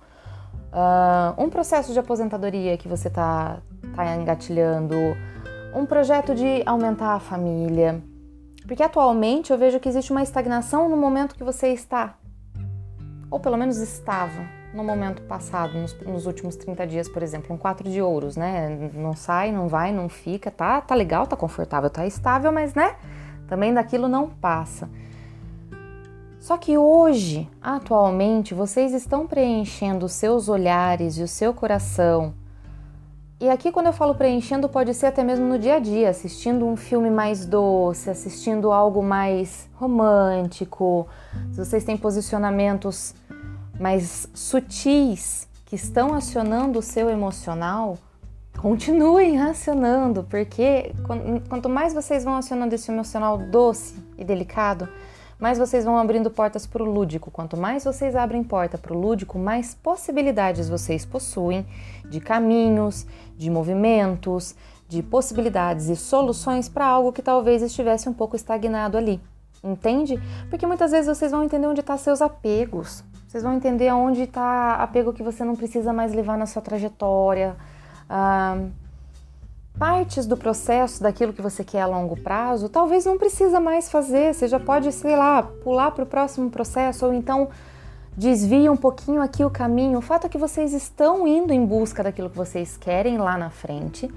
uh, 0.71 1.41
um 1.41 1.49
processo 1.49 1.93
de 1.93 1.99
aposentadoria 1.99 2.77
que 2.77 2.87
você 2.87 3.07
está 3.07 3.59
tá 3.95 4.15
engatilhando, 4.15 4.95
um 5.73 5.85
projeto 5.85 6.35
de 6.35 6.61
aumentar 6.65 7.13
a 7.13 7.19
família. 7.19 8.01
Porque 8.67 8.83
atualmente 8.83 9.51
eu 9.51 9.57
vejo 9.57 9.79
que 9.79 9.89
existe 9.89 10.11
uma 10.11 10.23
estagnação 10.23 10.89
no 10.89 10.97
momento 10.97 11.35
que 11.35 11.43
você 11.43 11.69
está, 11.69 12.15
ou 13.29 13.39
pelo 13.39 13.57
menos 13.57 13.77
estava 13.77 14.63
no 14.73 14.83
momento 14.83 15.21
passado, 15.23 15.77
nos, 15.77 15.93
nos, 16.01 16.25
últimos 16.25 16.55
30 16.55 16.87
dias, 16.87 17.07
por 17.07 17.21
exemplo, 17.21 17.53
um 17.53 17.57
4 17.57 17.89
de 17.89 18.01
ouros, 18.01 18.35
né? 18.35 18.91
Não 18.93 19.15
sai, 19.15 19.51
não 19.51 19.67
vai, 19.67 19.91
não 19.91 20.09
fica, 20.09 20.49
tá, 20.49 20.81
tá 20.81 20.95
legal, 20.95 21.27
tá 21.27 21.35
confortável, 21.35 21.89
tá 21.89 22.07
estável, 22.07 22.51
mas 22.51 22.73
né? 22.73 22.95
Também 23.47 23.73
daquilo 23.73 24.07
não 24.07 24.29
passa. 24.29 24.89
Só 26.39 26.57
que 26.57 26.77
hoje, 26.77 27.49
atualmente, 27.61 28.53
vocês 28.53 28.93
estão 28.93 29.25
preenchendo 29.25 30.05
os 30.05 30.11
seus 30.11 30.49
olhares 30.49 31.17
e 31.17 31.23
o 31.23 31.27
seu 31.27 31.53
coração. 31.53 32.33
E 33.39 33.49
aqui, 33.49 33.71
quando 33.71 33.87
eu 33.87 33.93
falo 33.93 34.15
preenchendo, 34.15 34.69
pode 34.69 34.93
ser 34.93 35.07
até 35.07 35.23
mesmo 35.23 35.45
no 35.45 35.57
dia 35.57 35.75
a 35.75 35.79
dia, 35.79 36.09
assistindo 36.09 36.65
um 36.65 36.75
filme 36.75 37.09
mais 37.09 37.45
doce, 37.45 38.09
assistindo 38.09 38.71
algo 38.71 39.01
mais 39.01 39.69
romântico. 39.75 41.07
Se 41.51 41.57
vocês 41.57 41.83
têm 41.83 41.97
posicionamentos 41.97 43.13
mais 43.79 44.29
sutis 44.33 45.47
que 45.65 45.75
estão 45.75 46.13
acionando 46.13 46.79
o 46.79 46.81
seu 46.81 47.09
emocional, 47.09 47.97
continuem 48.63 49.41
acionando, 49.41 50.23
porque 50.23 50.93
quanto 51.49 51.67
mais 51.67 51.93
vocês 51.93 52.23
vão 52.23 52.35
acionando 52.35 52.73
esse 52.73 52.89
emocional 52.89 53.37
doce 53.37 53.93
e 54.17 54.23
delicado, 54.23 54.87
mais 55.37 55.57
vocês 55.57 55.83
vão 55.83 55.97
abrindo 55.97 56.31
portas 56.31 56.65
para 56.65 56.81
o 56.81 56.85
lúdico. 56.85 57.29
Quanto 57.29 57.57
mais 57.57 57.83
vocês 57.83 58.15
abrem 58.15 58.41
porta 58.41 58.77
para 58.77 58.93
o 58.93 58.97
lúdico, 58.97 59.37
mais 59.37 59.75
possibilidades 59.75 60.69
vocês 60.69 61.05
possuem 61.05 61.65
de 62.09 62.21
caminhos, 62.21 63.05
de 63.37 63.49
movimentos, 63.49 64.55
de 64.87 65.03
possibilidades 65.03 65.89
e 65.89 65.97
soluções 65.97 66.69
para 66.69 66.85
algo 66.85 67.11
que 67.11 67.21
talvez 67.21 67.61
estivesse 67.61 68.07
um 68.07 68.13
pouco 68.13 68.37
estagnado 68.37 68.97
ali. 68.97 69.19
Entende? 69.61 70.17
Porque 70.49 70.65
muitas 70.65 70.91
vezes 70.91 71.07
vocês 71.07 71.33
vão 71.33 71.43
entender 71.43 71.67
onde 71.67 71.81
estão 71.81 71.97
tá 71.97 72.01
seus 72.01 72.21
apegos, 72.21 73.03
vocês 73.27 73.43
vão 73.43 73.55
entender 73.55 73.89
aonde 73.89 74.21
está 74.21 74.75
apego 74.75 75.11
que 75.11 75.21
você 75.21 75.43
não 75.43 75.57
precisa 75.57 75.91
mais 75.91 76.13
levar 76.13 76.37
na 76.37 76.45
sua 76.45 76.61
trajetória. 76.61 77.57
Partes 79.77 80.25
do 80.25 80.37
processo 80.37 81.01
daquilo 81.01 81.33
que 81.33 81.41
você 81.41 81.63
quer 81.63 81.81
a 81.81 81.87
longo 81.87 82.15
prazo, 82.15 82.69
talvez 82.69 83.05
não 83.05 83.17
precisa 83.17 83.59
mais 83.59 83.89
fazer. 83.89 84.33
Você 84.33 84.47
já 84.47 84.59
pode, 84.59 84.91
sei 84.91 85.15
lá, 85.15 85.43
pular 85.43 85.91
para 85.91 86.03
o 86.03 86.07
próximo 86.07 86.49
processo 86.49 87.05
ou 87.05 87.13
então 87.13 87.49
desvia 88.15 88.71
um 88.71 88.77
pouquinho 88.77 89.21
aqui 89.21 89.43
o 89.43 89.49
caminho. 89.49 89.97
O 89.97 90.01
fato 90.01 90.27
é 90.27 90.29
que 90.29 90.37
vocês 90.37 90.73
estão 90.73 91.27
indo 91.27 91.51
em 91.51 91.65
busca 91.65 92.03
daquilo 92.03 92.29
que 92.29 92.37
vocês 92.37 92.77
querem 92.77 93.17
lá 93.17 93.37
na 93.37 93.49
frente. 93.49 94.07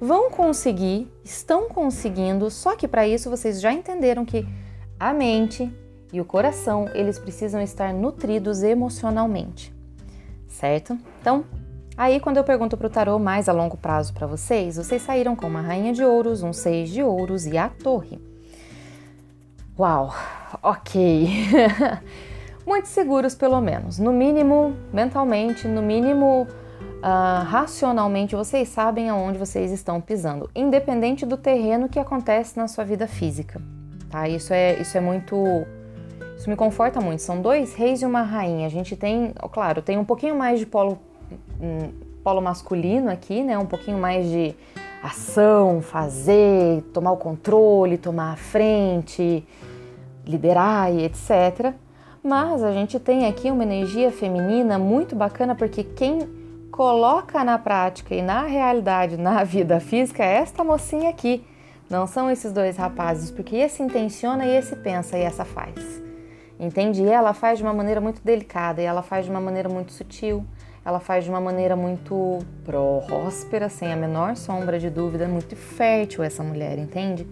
Vão 0.00 0.30
conseguir, 0.30 1.12
estão 1.24 1.68
conseguindo, 1.68 2.48
só 2.48 2.76
que 2.76 2.86
para 2.86 3.06
isso 3.06 3.28
vocês 3.28 3.60
já 3.60 3.72
entenderam 3.72 4.24
que 4.24 4.46
a 4.98 5.12
mente 5.12 5.70
e 6.12 6.20
o 6.20 6.24
coração, 6.24 6.88
eles 6.94 7.18
precisam 7.18 7.60
estar 7.60 7.92
nutridos 7.92 8.62
emocionalmente, 8.62 9.74
certo? 10.48 10.98
Então, 11.20 11.44
aí 11.96 12.20
quando 12.20 12.36
eu 12.36 12.44
pergunto 12.44 12.76
para 12.76 12.86
o 12.86 12.90
tarô 12.90 13.18
mais 13.18 13.48
a 13.48 13.52
longo 13.52 13.76
prazo 13.76 14.12
para 14.12 14.26
vocês, 14.26 14.76
vocês 14.76 15.02
saíram 15.02 15.36
com 15.36 15.46
uma 15.46 15.60
rainha 15.60 15.92
de 15.92 16.04
ouros, 16.04 16.42
um 16.42 16.52
seis 16.52 16.90
de 16.90 17.02
ouros 17.02 17.46
e 17.46 17.56
a 17.56 17.68
torre. 17.68 18.20
Uau, 19.78 20.14
ok. 20.62 21.28
Muito 22.66 22.88
seguros, 22.88 23.34
pelo 23.34 23.60
menos. 23.60 23.98
No 23.98 24.12
mínimo, 24.12 24.76
mentalmente, 24.92 25.66
no 25.66 25.80
mínimo, 25.82 26.46
uh, 26.98 27.44
racionalmente, 27.44 28.36
vocês 28.36 28.68
sabem 28.68 29.08
aonde 29.08 29.38
vocês 29.38 29.72
estão 29.72 30.00
pisando, 30.00 30.50
independente 30.54 31.24
do 31.24 31.36
terreno 31.36 31.88
que 31.88 31.98
acontece 31.98 32.58
na 32.58 32.68
sua 32.68 32.84
vida 32.84 33.06
física. 33.06 33.60
Tá? 34.10 34.28
Isso 34.28 34.52
é, 34.52 34.80
isso 34.80 34.96
é 34.98 35.00
muito 35.00 35.66
isso 36.40 36.48
me 36.48 36.56
conforta 36.56 37.02
muito. 37.02 37.20
São 37.20 37.42
dois 37.42 37.74
reis 37.74 38.00
e 38.00 38.06
uma 38.06 38.22
rainha. 38.22 38.66
A 38.66 38.70
gente 38.70 38.96
tem, 38.96 39.34
claro, 39.52 39.82
tem 39.82 39.98
um 39.98 40.04
pouquinho 40.06 40.34
mais 40.34 40.58
de 40.58 40.64
polo, 40.64 40.98
polo 42.22 42.40
masculino 42.40 43.10
aqui, 43.10 43.42
né? 43.42 43.58
Um 43.58 43.66
pouquinho 43.66 43.98
mais 43.98 44.26
de 44.26 44.54
ação, 45.02 45.80
fazer, 45.80 46.82
tomar 46.92 47.12
o 47.12 47.16
controle, 47.16 47.96
tomar 47.96 48.32
a 48.32 48.36
frente, 48.36 49.46
liderar 50.26 50.92
e 50.92 51.04
etc. 51.04 51.74
Mas 52.22 52.62
a 52.62 52.72
gente 52.72 52.98
tem 52.98 53.26
aqui 53.26 53.50
uma 53.50 53.62
energia 53.62 54.10
feminina 54.10 54.78
muito 54.78 55.16
bacana 55.16 55.54
porque 55.54 55.82
quem 55.82 56.20
coloca 56.70 57.42
na 57.42 57.58
prática 57.58 58.14
e 58.14 58.20
na 58.20 58.42
realidade, 58.42 59.16
na 59.16 59.42
vida 59.44 59.80
física, 59.80 60.22
é 60.22 60.34
esta 60.34 60.62
mocinha 60.62 61.08
aqui. 61.08 61.44
Não 61.88 62.06
são 62.06 62.30
esses 62.30 62.52
dois 62.52 62.76
rapazes, 62.76 63.30
porque 63.32 63.56
esse 63.56 63.82
intenciona 63.82 64.46
e 64.46 64.56
esse 64.56 64.76
pensa 64.76 65.18
e 65.18 65.22
essa 65.22 65.44
faz 65.44 66.00
entende? 66.60 67.02
E 67.02 67.08
ela 67.08 67.32
faz 67.32 67.58
de 67.58 67.64
uma 67.64 67.72
maneira 67.72 68.00
muito 68.00 68.20
delicada, 68.22 68.82
e 68.82 68.84
ela 68.84 69.02
faz 69.02 69.24
de 69.24 69.30
uma 69.30 69.40
maneira 69.40 69.68
muito 69.68 69.92
sutil, 69.92 70.44
ela 70.84 71.00
faz 71.00 71.24
de 71.24 71.30
uma 71.30 71.40
maneira 71.40 71.76
muito 71.76 72.38
próspera, 72.64 73.68
sem 73.68 73.92
a 73.92 73.96
menor 73.96 74.36
sombra 74.36 74.78
de 74.78 74.88
dúvida, 74.88 75.28
muito 75.28 75.54
fértil 75.54 76.24
essa 76.24 76.42
mulher, 76.42 76.78
entende? 76.78 77.26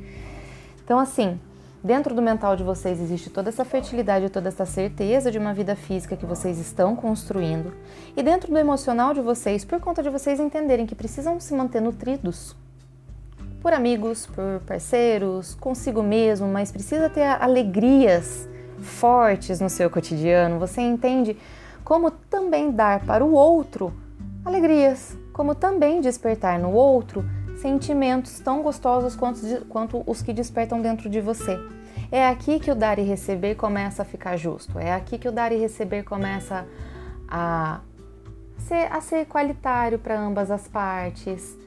Então, 0.85 0.99
assim, 0.99 1.41
dentro 1.83 2.15
do 2.15 2.21
mental 2.21 2.57
de 2.57 2.63
vocês 2.63 3.01
existe 3.01 3.31
toda 3.31 3.49
essa 3.49 3.65
fertilidade, 3.65 4.29
toda 4.29 4.49
essa 4.49 4.67
certeza 4.67 5.31
de 5.31 5.39
uma 5.39 5.55
vida 5.55 5.75
física 5.75 6.17
que 6.17 6.27
vocês 6.27 6.59
estão 6.59 6.95
construindo, 6.95 7.73
e 8.17 8.23
dentro 8.23 8.51
do 8.51 8.59
emocional 8.59 9.15
de 9.15 9.21
vocês, 9.21 9.65
por 9.65 9.81
conta 9.81 10.03
de 10.03 10.11
vocês 10.11 10.39
entenderem 10.39 10.87
que 10.87 10.95
precisam 10.95 11.41
se 11.41 11.55
manter 11.55 11.81
nutridos 11.81 12.57
por 13.63 13.73
amigos, 13.73 14.27
por 14.27 14.61
parceiros, 14.67 15.55
consigo 15.55 16.03
mesmo, 16.03 16.47
mas 16.47 16.71
precisa 16.71 17.11
ter 17.11 17.25
alegrias 17.25 18.49
fortes 18.79 19.61
no 19.61 19.69
seu 19.69 19.91
cotidiano, 19.91 20.59
você 20.59 20.81
entende 20.81 21.37
como 21.85 22.11
também 22.11 22.71
dar 22.71 23.05
para 23.05 23.25
o 23.25 23.33
outro 23.33 23.93
alegrias, 24.45 25.17
como 25.33 25.55
também 25.55 26.01
despertar 26.01 26.59
no 26.59 26.73
outro 26.73 27.25
sentimentos 27.57 28.39
tão 28.41 28.63
gostosos 28.63 29.17
quanto, 29.17 29.41
quanto 29.67 30.03
os 30.07 30.23
que 30.23 30.33
despertam 30.33 30.81
dentro 30.81 31.09
de 31.09 31.21
você. 31.21 31.59
É 32.11 32.27
aqui 32.29 32.59
que 32.59 32.71
o 32.71 32.75
dar 32.75 32.99
e 32.99 33.03
receber 33.03 33.55
começa 33.57 34.03
a 34.03 34.05
ficar 34.05 34.37
justo, 34.37 34.79
é 34.79 34.93
aqui 34.93 35.19
que 35.19 35.29
o 35.29 35.33
dar 35.33 35.53
e 35.53 35.57
receber 35.57 36.05
começa 36.05 36.67
a 37.29 37.81
ser, 38.59 38.91
a 38.91 39.01
ser 39.01 39.27
qualitário 39.27 39.99
para 39.99 40.19
ambas 40.19 40.51
as 40.51 40.67
partes 40.69 41.59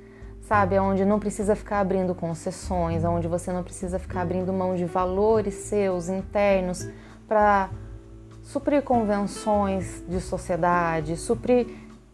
sabe? 0.51 0.77
Onde 0.77 1.05
não 1.05 1.17
precisa 1.17 1.55
ficar 1.55 1.79
abrindo 1.79 2.13
concessões, 2.13 3.05
onde 3.05 3.25
você 3.25 3.53
não 3.53 3.63
precisa 3.63 3.97
ficar 3.97 4.21
abrindo 4.21 4.51
mão 4.51 4.75
de 4.75 4.83
valores 4.83 5.53
seus 5.53 6.09
internos 6.09 6.89
para 7.25 7.69
suprir 8.51 8.81
convenções 8.81 10.03
de 10.07 10.19
sociedade, 10.19 11.15
suprir 11.15 11.67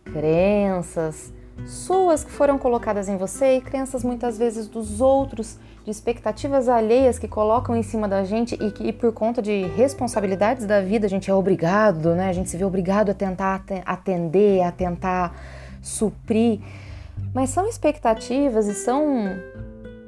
crenças 0.05 1.33
suas 1.65 2.23
que 2.23 2.31
foram 2.31 2.57
colocadas 2.57 3.09
em 3.09 3.17
você 3.17 3.57
e 3.57 3.61
crenças 3.61 4.03
muitas 4.03 4.37
vezes 4.37 4.67
dos 4.67 5.01
outros, 5.01 5.57
de 5.83 5.89
expectativas 5.89 6.69
alheias 6.69 7.17
que 7.17 7.27
colocam 7.27 7.75
em 7.75 7.81
cima 7.81 8.07
da 8.07 8.23
gente 8.23 8.55
e 8.55 8.71
que 8.71 8.83
e 8.83 8.93
por 8.93 9.11
conta 9.11 9.41
de 9.41 9.63
responsabilidades 9.75 10.65
da 10.65 10.81
vida 10.81 11.07
a 11.07 11.09
gente 11.09 11.31
é 11.31 11.33
obrigado, 11.33 12.13
né? 12.13 12.29
A 12.29 12.33
gente 12.33 12.49
se 12.49 12.57
vê 12.57 12.63
obrigado 12.63 13.09
a 13.09 13.13
tentar 13.13 13.63
atender, 13.85 14.61
a 14.61 14.71
tentar 14.71 15.35
suprir. 15.81 16.59
Mas 17.33 17.49
são 17.49 17.67
expectativas 17.67 18.67
e 18.67 18.75
são 18.75 19.35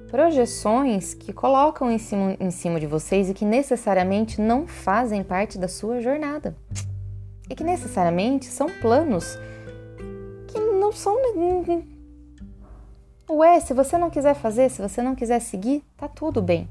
projeções 0.09 1.13
que 1.13 1.31
colocam 1.31 1.89
em 1.89 1.97
cima, 1.97 2.35
em 2.39 2.51
cima 2.51 2.79
de 2.79 2.87
vocês 2.87 3.29
e 3.29 3.33
que 3.33 3.45
necessariamente 3.45 4.41
não 4.41 4.67
fazem 4.67 5.23
parte 5.23 5.57
da 5.57 5.67
sua 5.67 6.01
jornada. 6.01 6.55
E 7.49 7.55
que 7.55 7.63
necessariamente 7.63 8.45
são 8.45 8.67
planos 8.81 9.37
que 10.47 10.59
não 10.59 10.91
são. 10.91 11.15
Ué, 13.29 13.59
se 13.59 13.73
você 13.73 13.97
não 13.97 14.09
quiser 14.09 14.33
fazer, 14.33 14.69
se 14.69 14.81
você 14.81 15.01
não 15.01 15.15
quiser 15.15 15.39
seguir, 15.39 15.83
tá 15.95 16.07
tudo 16.07 16.41
bem. 16.41 16.67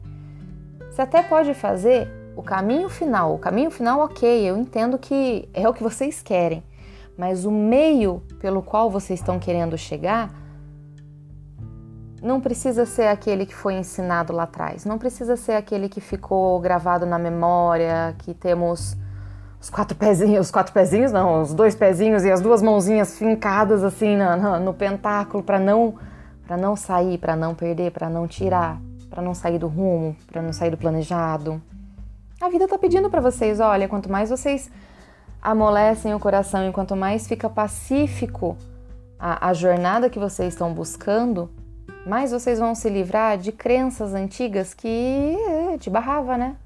Você 0.91 1.03
até 1.03 1.23
pode 1.23 1.55
fazer 1.55 2.09
o 2.37 2.43
caminho 2.43 2.89
final. 2.89 3.35
O 3.35 3.39
caminho 3.39 3.71
final, 3.71 4.01
ok, 4.01 4.49
eu 4.49 4.57
entendo 4.57 4.99
que 4.99 5.49
é 5.55 5.69
o 5.69 5.75
que 5.75 5.83
vocês 5.83 6.21
querem, 6.21 6.63
mas 7.17 7.45
o 7.45 7.51
meio 7.51 8.23
pelo 8.41 8.63
qual 8.63 8.91
vocês 8.91 9.21
estão 9.21 9.39
querendo 9.39 9.79
chegar 9.79 10.33
não 12.23 12.41
precisa 12.41 12.85
ser 12.85 13.09
aquele 13.09 13.47
que 13.47 13.55
foi 13.55 13.75
ensinado 13.75 14.33
lá 14.33 14.45
atrás, 14.45 14.85
não 14.85 14.99
precisa 14.99 15.37
ser 15.37 15.53
aquele 15.53 15.89
que 15.89 16.01
ficou 16.01 16.59
gravado 16.61 17.07
na 17.07 17.19
memória, 17.19 18.15
que 18.19 18.35
temos 18.35 18.97
os 19.61 19.71
quatro 19.71 19.97
pezinhos, 19.97 20.47
os 20.47 20.51
quatro 20.51 20.73
pezinhos 20.73 21.13
não, 21.13 21.43
os 21.43 21.53
dois 21.53 21.75
pezinhos 21.75 22.25
e 22.25 22.31
as 22.31 22.41
duas 22.41 22.63
mãozinhas 22.63 23.19
fincadas 23.19 23.83
assim 23.83 24.17
no, 24.17 24.37
no, 24.37 24.61
no 24.61 24.75
pentáculo 24.75 25.43
para 25.43 25.59
não 25.59 25.95
para 26.47 26.57
não 26.57 26.75
sair, 26.75 27.19
para 27.19 27.37
não 27.37 27.55
perder, 27.55 27.91
para 27.91 28.09
não 28.09 28.27
tirar, 28.27 28.81
para 29.11 29.21
não 29.21 29.35
sair 29.35 29.59
do 29.59 29.67
rumo, 29.67 30.17
para 30.27 30.41
não 30.41 30.51
sair 30.51 30.71
do 30.71 30.79
planejado. 30.79 31.61
A 32.41 32.49
vida 32.49 32.67
tá 32.67 32.79
pedindo 32.79 33.11
para 33.11 33.21
vocês, 33.21 33.61
olha, 33.61 33.87
quanto 33.87 34.11
mais 34.11 34.31
vocês 34.31 34.71
amolecem 35.43 36.15
o 36.15 36.19
coração 36.19 36.67
e 36.67 36.73
quanto 36.73 36.97
mais 36.97 37.29
fica 37.29 37.51
pacífico 37.51 38.57
a, 39.19 39.49
a 39.49 39.53
jornada 39.53 40.09
que 40.09 40.19
vocês 40.19 40.55
estão 40.55 40.73
buscando, 40.73 41.51
mais 42.09 42.33
vocês 42.33 42.59
vão 42.59 42.75
se 42.75 42.89
livrar 42.89 43.37
de 43.37 43.53
crenças 43.53 44.15
antigas 44.15 44.73
que 44.73 44.89
eh, 44.89 45.79
te 45.79 45.91
barrava, 45.91 46.37
né? 46.39 46.57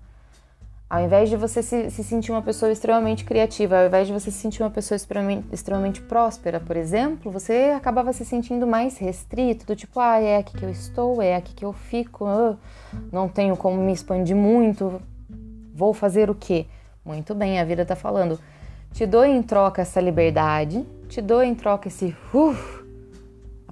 Ao 0.89 1.03
invés 1.03 1.31
de 1.31 1.37
você 1.37 1.63
se, 1.63 1.91
se, 1.91 2.05
sentir 2.05 2.31
uma 2.31 2.43
pessoa 2.43 2.71
extremamente 2.71 3.25
criativa, 3.25 3.81
ao 3.81 3.87
invés 3.87 4.07
de 4.07 4.13
você 4.13 4.31
se 4.31 4.37
sentir 4.37 4.63
uma 4.63 4.71
pessoa 4.71 4.95
extremamente, 4.95 5.49
extremamente 5.51 6.03
próspera, 6.03 6.61
por 6.61 6.77
exemplo, 6.77 7.33
você 7.33 7.73
acabava 7.75 8.13
se 8.13 8.27
sentindo 8.27 8.67
mais 8.67 8.99
restrito, 8.99 9.65
do 9.65 9.75
tipo, 9.75 9.99
ah, 9.99 10.21
é 10.21 10.37
aqui 10.37 10.55
que 10.55 10.63
eu 10.63 10.69
estou, 10.69 11.23
é 11.23 11.35
aqui 11.35 11.55
que 11.55 11.65
eu 11.65 11.73
fico, 11.73 12.27
ah, 12.27 12.57
não 13.11 13.27
tenho 13.27 13.57
como 13.57 13.83
me 13.83 13.93
expandir 13.93 14.37
muito, 14.37 15.01
vou 15.75 15.95
fazer 15.95 16.29
o 16.29 16.35
quê? 16.35 16.67
Muito 17.03 17.35
bem, 17.35 17.59
a 17.59 17.65
vida 17.65 17.87
tá 17.87 17.97
falando. 17.97 18.39
Te 18.93 19.07
dou 19.07 19.25
em 19.25 19.43
troca 19.43 19.81
essa 19.81 19.99
liberdade, 19.99 20.87
te 21.09 21.23
dou 21.23 21.43
em 21.43 21.55
troca 21.55 21.89
esse 21.89 22.15
uh, 22.35 22.82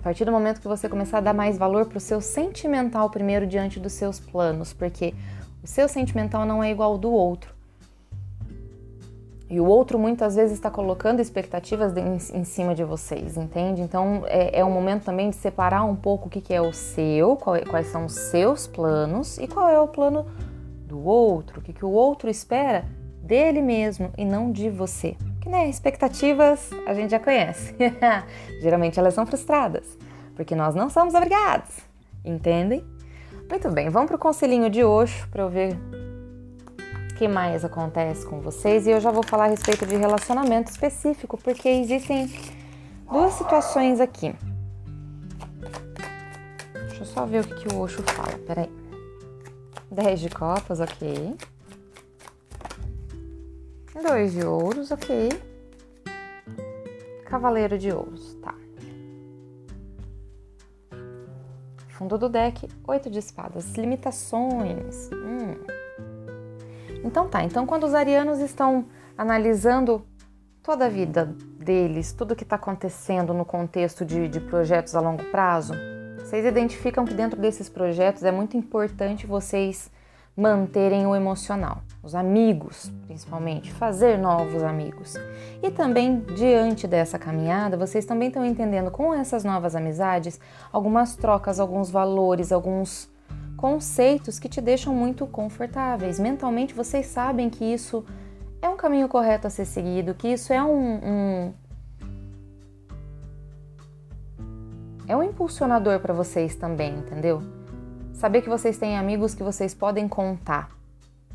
a 0.00 0.02
partir 0.02 0.24
do 0.24 0.32
momento 0.32 0.62
que 0.62 0.66
você 0.66 0.88
começar 0.88 1.18
a 1.18 1.20
dar 1.20 1.34
mais 1.34 1.58
valor 1.58 1.84
para 1.84 1.98
o 1.98 2.00
seu 2.00 2.22
sentimental 2.22 3.10
primeiro 3.10 3.46
diante 3.46 3.78
dos 3.78 3.92
seus 3.92 4.18
planos, 4.18 4.72
porque 4.72 5.12
o 5.62 5.66
seu 5.66 5.86
sentimental 5.88 6.46
não 6.46 6.64
é 6.64 6.70
igual 6.70 6.92
ao 6.92 6.98
do 6.98 7.12
outro. 7.12 7.54
E 9.50 9.60
o 9.60 9.66
outro 9.66 9.98
muitas 9.98 10.36
vezes 10.36 10.54
está 10.54 10.70
colocando 10.70 11.20
expectativas 11.20 11.92
em, 11.96 12.44
cima 12.44 12.74
de 12.74 12.82
vocês, 12.82 13.36
entende? 13.36 13.82
Então 13.82 14.22
é, 14.26 14.60
é 14.60 14.64
um 14.64 14.70
momento 14.70 15.04
também 15.04 15.28
de 15.28 15.36
separar 15.36 15.84
um 15.84 15.96
pouco 15.96 16.28
o 16.28 16.30
que, 16.30 16.40
que 16.40 16.54
é 16.54 16.62
o 16.62 16.72
seu, 16.72 17.38
é, 17.54 17.60
quais 17.66 17.88
são 17.88 18.06
os 18.06 18.14
seus 18.14 18.66
planos 18.66 19.36
e 19.36 19.46
qual 19.46 19.68
é 19.68 19.78
o 19.78 19.88
plano 19.88 20.24
do 20.86 21.04
outro, 21.04 21.60
o 21.60 21.62
que, 21.62 21.74
que 21.74 21.84
o 21.84 21.90
outro 21.90 22.30
espera 22.30 22.86
dele 23.22 23.60
mesmo 23.60 24.10
e 24.16 24.24
não 24.24 24.50
de 24.50 24.70
você. 24.70 25.14
Né, 25.50 25.68
expectativas 25.68 26.70
a 26.86 26.94
gente 26.94 27.10
já 27.10 27.18
conhece. 27.18 27.74
Geralmente 28.62 29.00
elas 29.00 29.14
são 29.14 29.26
frustradas, 29.26 29.98
porque 30.36 30.54
nós 30.54 30.76
não 30.76 30.88
somos 30.88 31.12
obrigados, 31.12 31.74
entendem? 32.24 32.84
Muito 33.48 33.68
bem, 33.68 33.90
vamos 33.90 34.06
para 34.06 34.14
o 34.14 34.18
conselhinho 34.18 34.70
de 34.70 34.84
hoje 34.84 35.26
para 35.26 35.42
eu 35.42 35.50
ver 35.50 35.76
o 37.10 37.14
que 37.16 37.26
mais 37.26 37.64
acontece 37.64 38.24
com 38.24 38.40
vocês 38.40 38.86
e 38.86 38.92
eu 38.92 39.00
já 39.00 39.10
vou 39.10 39.24
falar 39.24 39.46
a 39.46 39.48
respeito 39.48 39.84
de 39.84 39.96
relacionamento 39.96 40.70
específico, 40.70 41.36
porque 41.36 41.68
existem 41.68 42.32
duas 43.10 43.32
situações 43.32 43.98
aqui. 43.98 44.32
Deixa 46.74 47.02
eu 47.02 47.06
só 47.06 47.26
ver 47.26 47.40
o 47.40 47.48
que, 47.48 47.54
que 47.54 47.74
o 47.74 47.80
Osho 47.80 48.04
fala, 48.04 48.38
peraí. 48.46 48.70
10 49.90 50.20
de 50.20 50.30
copas, 50.30 50.78
ok. 50.78 51.36
Dois 53.94 54.32
de 54.32 54.44
ouros, 54.44 54.90
ok. 54.90 55.28
Cavaleiro 57.24 57.78
de 57.78 57.92
ouros, 57.92 58.34
tá. 58.42 58.54
fundo 62.00 62.16
do 62.16 62.30
deck, 62.30 62.66
oito 62.88 63.10
de 63.10 63.18
espadas, 63.18 63.74
limitações. 63.74 65.10
Hum. 65.12 65.54
Então 67.04 67.28
tá, 67.28 67.44
então 67.44 67.66
quando 67.66 67.84
os 67.84 67.92
arianos 67.92 68.38
estão 68.38 68.86
analisando 69.18 70.02
toda 70.62 70.86
a 70.86 70.88
vida 70.88 71.26
deles, 71.58 72.14
tudo 72.14 72.34
que 72.34 72.42
está 72.42 72.56
acontecendo 72.56 73.34
no 73.34 73.44
contexto 73.44 74.02
de, 74.02 74.28
de 74.28 74.40
projetos 74.40 74.94
a 74.94 75.00
longo 75.00 75.24
prazo, 75.24 75.74
vocês 76.18 76.46
identificam 76.46 77.04
que 77.04 77.12
dentro 77.12 77.38
desses 77.38 77.68
projetos 77.68 78.24
é 78.24 78.32
muito 78.32 78.56
importante 78.56 79.26
vocês 79.26 79.90
manterem 80.36 81.06
o 81.06 81.14
emocional, 81.14 81.82
os 82.02 82.14
amigos, 82.14 82.90
principalmente, 83.06 83.72
fazer 83.72 84.16
novos 84.18 84.62
amigos. 84.62 85.16
E 85.62 85.70
também, 85.70 86.20
diante 86.36 86.86
dessa 86.86 87.18
caminhada, 87.18 87.76
vocês 87.76 88.04
também 88.04 88.28
estão 88.28 88.44
entendendo 88.44 88.90
com 88.90 89.12
essas 89.12 89.44
novas 89.44 89.76
amizades 89.76 90.40
algumas 90.72 91.16
trocas, 91.16 91.60
alguns 91.60 91.90
valores, 91.90 92.52
alguns 92.52 93.10
conceitos 93.56 94.38
que 94.38 94.48
te 94.48 94.60
deixam 94.60 94.94
muito 94.94 95.26
confortáveis. 95.26 96.18
Mentalmente, 96.18 96.72
vocês 96.72 97.06
sabem 97.06 97.50
que 97.50 97.64
isso 97.64 98.04
é 98.62 98.68
um 98.68 98.76
caminho 98.76 99.08
correto 99.08 99.46
a 99.46 99.50
ser 99.50 99.66
seguido, 99.66 100.14
que 100.14 100.28
isso 100.28 100.52
é 100.52 100.62
um, 100.62 101.00
um 101.04 101.54
é 105.06 105.16
um 105.16 105.24
impulsionador 105.24 105.98
para 105.98 106.14
vocês 106.14 106.54
também, 106.54 106.94
entendeu? 106.94 107.59
Saber 108.20 108.42
que 108.42 108.50
vocês 108.50 108.76
têm 108.76 108.98
amigos 108.98 109.34
que 109.34 109.42
vocês 109.42 109.72
podem 109.72 110.06
contar, 110.06 110.68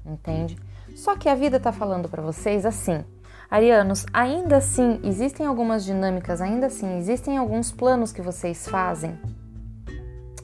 entende? 0.06 0.56
Só 0.96 1.16
que 1.16 1.28
a 1.28 1.34
vida 1.34 1.60
tá 1.60 1.72
falando 1.72 2.08
para 2.08 2.22
vocês 2.22 2.64
assim. 2.64 3.04
Arianos, 3.50 4.06
ainda 4.14 4.58
assim 4.58 5.00
existem 5.04 5.48
algumas 5.48 5.84
dinâmicas, 5.84 6.42
ainda 6.42 6.68
assim 6.68 7.00
existem 7.00 7.40
alguns 7.40 7.72
planos 7.72 8.12
que 8.12 8.22
vocês 8.22 8.68
fazem 8.68 9.18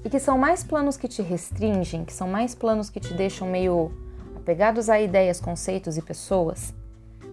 e 0.03 0.09
que 0.09 0.17
são 0.19 0.35
mais 0.35 0.63
planos 0.63 0.97
que 0.97 1.07
te 1.07 1.21
restringem, 1.21 2.03
que 2.03 2.11
são 2.11 2.27
mais 2.27 2.55
planos 2.55 2.89
que 2.89 2.99
te 2.99 3.13
deixam 3.13 3.47
meio 3.47 3.91
apegados 4.35 4.89
a 4.89 4.99
ideias, 4.99 5.39
conceitos 5.39 5.95
e 5.95 6.01
pessoas, 6.01 6.73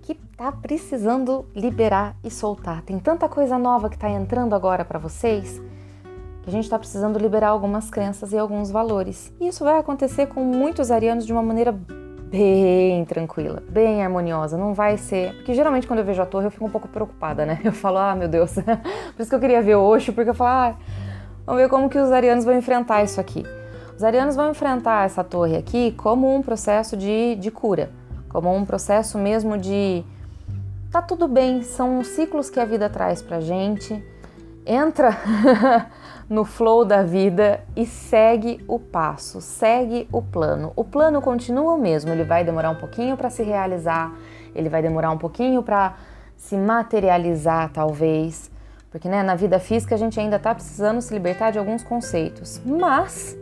que 0.02 0.16
tá 0.36 0.52
precisando 0.52 1.46
liberar 1.56 2.14
e 2.22 2.30
soltar. 2.30 2.82
Tem 2.82 2.98
tanta 2.98 3.26
coisa 3.26 3.56
nova 3.56 3.88
que 3.88 3.96
tá 3.96 4.10
entrando 4.10 4.54
agora 4.54 4.84
para 4.84 4.98
vocês 4.98 5.58
a 6.48 6.50
gente 6.50 6.64
está 6.64 6.78
precisando 6.78 7.18
liberar 7.18 7.48
algumas 7.48 7.90
crenças 7.90 8.32
e 8.32 8.38
alguns 8.38 8.70
valores. 8.70 9.30
E 9.38 9.48
isso 9.48 9.62
vai 9.64 9.78
acontecer 9.78 10.26
com 10.26 10.42
muitos 10.42 10.90
arianos 10.90 11.26
de 11.26 11.32
uma 11.32 11.42
maneira 11.42 11.72
bem 12.30 13.04
tranquila, 13.04 13.62
bem 13.68 14.02
harmoniosa. 14.02 14.56
Não 14.56 14.72
vai 14.72 14.96
ser. 14.96 15.34
Porque 15.34 15.52
geralmente 15.52 15.86
quando 15.86 15.98
eu 15.98 16.04
vejo 16.06 16.22
a 16.22 16.26
torre 16.26 16.46
eu 16.46 16.50
fico 16.50 16.64
um 16.64 16.70
pouco 16.70 16.88
preocupada, 16.88 17.44
né? 17.44 17.60
Eu 17.62 17.72
falo, 17.72 17.98
ah, 17.98 18.14
meu 18.14 18.28
Deus. 18.28 18.54
Por 19.14 19.20
isso 19.20 19.28
que 19.28 19.34
eu 19.34 19.40
queria 19.40 19.60
ver 19.60 19.76
hoje, 19.76 20.10
porque 20.10 20.30
eu 20.30 20.34
falo, 20.34 20.74
ah, 20.74 20.76
vamos 21.44 21.60
ver 21.60 21.68
como 21.68 21.88
que 21.88 21.98
os 21.98 22.10
arianos 22.10 22.46
vão 22.46 22.56
enfrentar 22.56 23.02
isso 23.02 23.20
aqui. 23.20 23.44
Os 23.94 24.02
arianos 24.02 24.34
vão 24.34 24.50
enfrentar 24.50 25.04
essa 25.04 25.22
torre 25.22 25.54
aqui 25.54 25.92
como 25.98 26.34
um 26.34 26.40
processo 26.40 26.96
de, 26.96 27.34
de 27.34 27.50
cura, 27.50 27.90
como 28.30 28.54
um 28.54 28.64
processo 28.64 29.18
mesmo 29.18 29.58
de. 29.58 30.02
Tá 30.90 31.02
tudo 31.02 31.28
bem, 31.28 31.62
são 31.62 32.02
ciclos 32.02 32.48
que 32.48 32.58
a 32.58 32.64
vida 32.64 32.88
traz 32.88 33.20
pra 33.20 33.40
gente. 33.40 34.02
Entra 34.64 35.10
no 36.28 36.44
flow 36.44 36.84
da 36.84 37.02
vida 37.02 37.64
e 37.74 37.86
segue 37.86 38.62
o 38.68 38.78
passo, 38.78 39.40
segue 39.40 40.06
o 40.12 40.20
plano. 40.20 40.72
O 40.76 40.84
plano 40.84 41.22
continua 41.22 41.74
o 41.74 41.78
mesmo, 41.78 42.12
ele 42.12 42.24
vai 42.24 42.44
demorar 42.44 42.70
um 42.70 42.74
pouquinho 42.74 43.16
para 43.16 43.30
se 43.30 43.42
realizar, 43.42 44.14
ele 44.54 44.68
vai 44.68 44.82
demorar 44.82 45.10
um 45.10 45.18
pouquinho 45.18 45.62
para 45.62 45.96
se 46.36 46.56
materializar, 46.56 47.70
talvez, 47.72 48.50
porque 48.90 49.08
né, 49.08 49.22
na 49.22 49.34
vida 49.34 49.58
física 49.58 49.94
a 49.94 49.98
gente 49.98 50.20
ainda 50.20 50.36
está 50.36 50.54
precisando 50.54 51.00
se 51.00 51.12
libertar 51.12 51.50
de 51.50 51.58
alguns 51.58 51.82
conceitos, 51.82 52.60
mas 52.64 53.36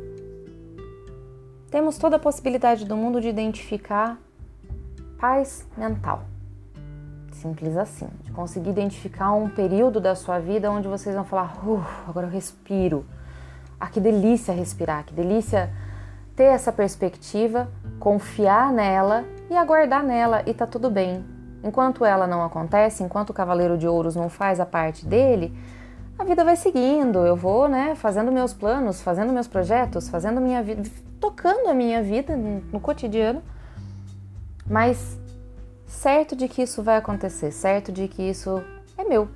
temos 1.70 1.98
toda 1.98 2.16
a 2.16 2.18
possibilidade 2.18 2.84
do 2.84 2.96
mundo 2.96 3.20
de 3.20 3.28
identificar 3.28 4.18
paz 5.18 5.66
mental. 5.76 6.35
Simples 7.40 7.76
assim. 7.76 8.08
De 8.22 8.30
conseguir 8.30 8.70
identificar 8.70 9.32
um 9.32 9.48
período 9.48 10.00
da 10.00 10.14
sua 10.14 10.38
vida 10.38 10.70
onde 10.70 10.88
vocês 10.88 11.14
vão 11.14 11.24
falar: 11.24 11.56
agora 12.06 12.26
eu 12.26 12.30
respiro. 12.30 13.04
Ah, 13.78 13.88
que 13.88 14.00
delícia 14.00 14.54
respirar, 14.54 15.04
que 15.04 15.12
delícia 15.12 15.70
ter 16.34 16.44
essa 16.44 16.72
perspectiva, 16.72 17.68
confiar 18.00 18.72
nela 18.72 19.24
e 19.50 19.56
aguardar 19.56 20.02
nela 20.02 20.42
e 20.46 20.54
tá 20.54 20.66
tudo 20.66 20.90
bem. 20.90 21.24
Enquanto 21.62 22.04
ela 22.04 22.26
não 22.26 22.42
acontece, 22.42 23.02
enquanto 23.02 23.30
o 23.30 23.34
Cavaleiro 23.34 23.76
de 23.76 23.86
Ouros 23.86 24.16
não 24.16 24.28
faz 24.30 24.60
a 24.60 24.66
parte 24.66 25.04
dele, 25.04 25.56
a 26.18 26.24
vida 26.24 26.42
vai 26.42 26.56
seguindo. 26.56 27.26
Eu 27.26 27.36
vou, 27.36 27.68
né, 27.68 27.94
fazendo 27.94 28.32
meus 28.32 28.54
planos, 28.54 29.02
fazendo 29.02 29.32
meus 29.32 29.46
projetos, 29.46 30.08
fazendo 30.08 30.40
minha 30.40 30.62
vida, 30.62 30.82
tocando 31.20 31.68
a 31.68 31.74
minha 31.74 32.02
vida 32.02 32.34
no 32.36 32.80
cotidiano. 32.80 33.42
Mas 34.66 35.18
certo 35.86 36.34
de 36.34 36.48
que 36.48 36.62
isso 36.62 36.82
vai 36.82 36.96
acontecer, 36.96 37.50
certo 37.52 37.92
de 37.92 38.08
que 38.08 38.22
isso 38.22 38.62
é 38.98 39.04
meu. 39.04 39.28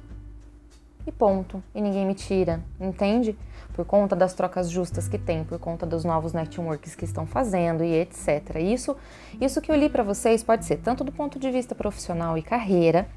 E 1.06 1.12
ponto. 1.12 1.62
E 1.74 1.80
ninguém 1.80 2.04
me 2.04 2.14
tira, 2.14 2.62
entende? 2.78 3.36
Por 3.72 3.84
conta 3.86 4.14
das 4.14 4.34
trocas 4.34 4.68
justas 4.68 5.08
que 5.08 5.16
tem, 5.16 5.44
por 5.44 5.58
conta 5.58 5.86
dos 5.86 6.04
novos 6.04 6.32
networks 6.32 6.94
que 6.94 7.04
estão 7.04 7.26
fazendo 7.26 7.82
e 7.82 7.94
etc. 7.94 8.56
Isso, 8.56 8.96
isso 9.40 9.60
que 9.60 9.72
eu 9.72 9.76
li 9.76 9.88
para 9.88 10.02
vocês 10.02 10.42
pode 10.42 10.64
ser 10.64 10.78
tanto 10.78 11.02
do 11.02 11.12
ponto 11.12 11.38
de 11.38 11.50
vista 11.50 11.74
profissional 11.74 12.36
e 12.36 12.42
carreira, 12.42 13.08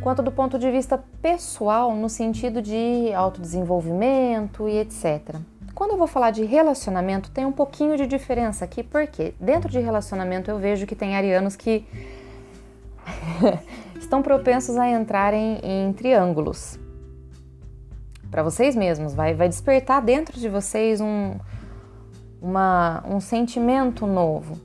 quanto 0.00 0.22
do 0.22 0.32
ponto 0.32 0.58
de 0.58 0.70
vista 0.70 1.02
pessoal, 1.20 1.94
no 1.94 2.08
sentido 2.08 2.60
de 2.60 3.12
autodesenvolvimento 3.14 4.68
e 4.68 4.78
etc. 4.78 5.36
Quando 5.74 5.92
eu 5.92 5.98
vou 5.98 6.06
falar 6.06 6.30
de 6.30 6.44
relacionamento, 6.44 7.30
tem 7.30 7.46
um 7.46 7.52
pouquinho 7.52 7.96
de 7.96 8.06
diferença 8.06 8.64
aqui, 8.64 8.82
porque 8.82 9.34
dentro 9.40 9.70
de 9.70 9.78
relacionamento 9.78 10.50
eu 10.50 10.58
vejo 10.58 10.86
que 10.86 10.94
tem 10.94 11.16
arianos 11.16 11.56
que 11.56 11.86
estão 13.98 14.22
propensos 14.22 14.76
a 14.76 14.88
entrarem 14.88 15.58
em 15.62 15.92
triângulos. 15.92 16.78
para 18.30 18.42
vocês 18.42 18.74
mesmos, 18.76 19.14
vai, 19.14 19.34
vai 19.34 19.48
despertar 19.48 20.00
dentro 20.02 20.38
de 20.38 20.48
vocês 20.48 21.00
um, 21.00 21.36
uma, 22.40 23.02
um 23.06 23.20
sentimento 23.20 24.06
novo. 24.06 24.58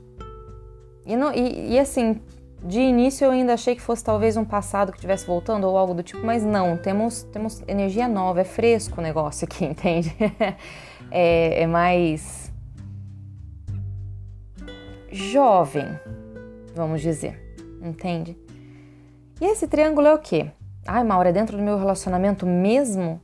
E, 1.04 1.16
não, 1.16 1.32
e, 1.32 1.72
e 1.72 1.78
assim, 1.78 2.20
de 2.62 2.80
início 2.80 3.24
eu 3.24 3.30
ainda 3.30 3.54
achei 3.54 3.74
que 3.74 3.80
fosse 3.80 4.04
talvez 4.04 4.36
um 4.36 4.44
passado 4.44 4.90
que 4.90 4.98
estivesse 4.98 5.26
voltando 5.26 5.64
ou 5.64 5.76
algo 5.76 5.94
do 5.94 6.02
tipo, 6.02 6.24
mas 6.24 6.42
não, 6.42 6.76
temos, 6.76 7.22
temos 7.24 7.62
energia 7.66 8.08
nova, 8.08 8.40
é 8.40 8.44
fresco 8.44 9.00
o 9.00 9.02
negócio 9.02 9.46
aqui, 9.46 9.64
entende? 9.66 10.14
É, 11.10 11.62
é 11.62 11.66
mais 11.66 12.52
jovem, 15.10 15.86
vamos 16.74 17.00
dizer, 17.00 17.56
entende? 17.82 18.36
E 19.40 19.44
esse 19.44 19.66
triângulo 19.66 20.06
é 20.06 20.14
o 20.14 20.18
quê? 20.18 20.50
Ai, 20.86 21.04
Maura, 21.04 21.28
é 21.28 21.32
dentro 21.32 21.56
do 21.56 21.62
meu 21.62 21.78
relacionamento 21.78 22.46
mesmo? 22.46 23.20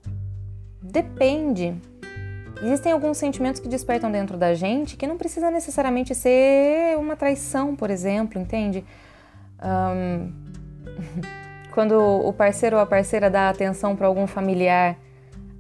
Depende. 0.81 1.75
Existem 2.63 2.93
alguns 2.93 3.19
sentimentos 3.19 3.61
que 3.61 3.69
despertam 3.69 4.11
dentro 4.11 4.37
da 4.37 4.55
gente 4.55 4.97
que 4.97 5.07
não 5.07 5.19
precisa 5.19 5.51
necessariamente 5.51 6.15
ser 6.15 6.97
uma 6.99 7.17
traição, 7.17 7.75
por 7.75 7.91
exemplo, 7.91 8.41
entende? 8.41 8.85
Um, 9.63 10.33
quando 11.73 11.99
o 11.99 12.33
parceiro 12.33 12.77
ou 12.77 12.83
a 12.83 12.87
parceira 12.87 13.29
dá 13.29 13.49
atenção 13.49 13.97
para 13.97 14.07
algum 14.07 14.27
familiar 14.27 14.97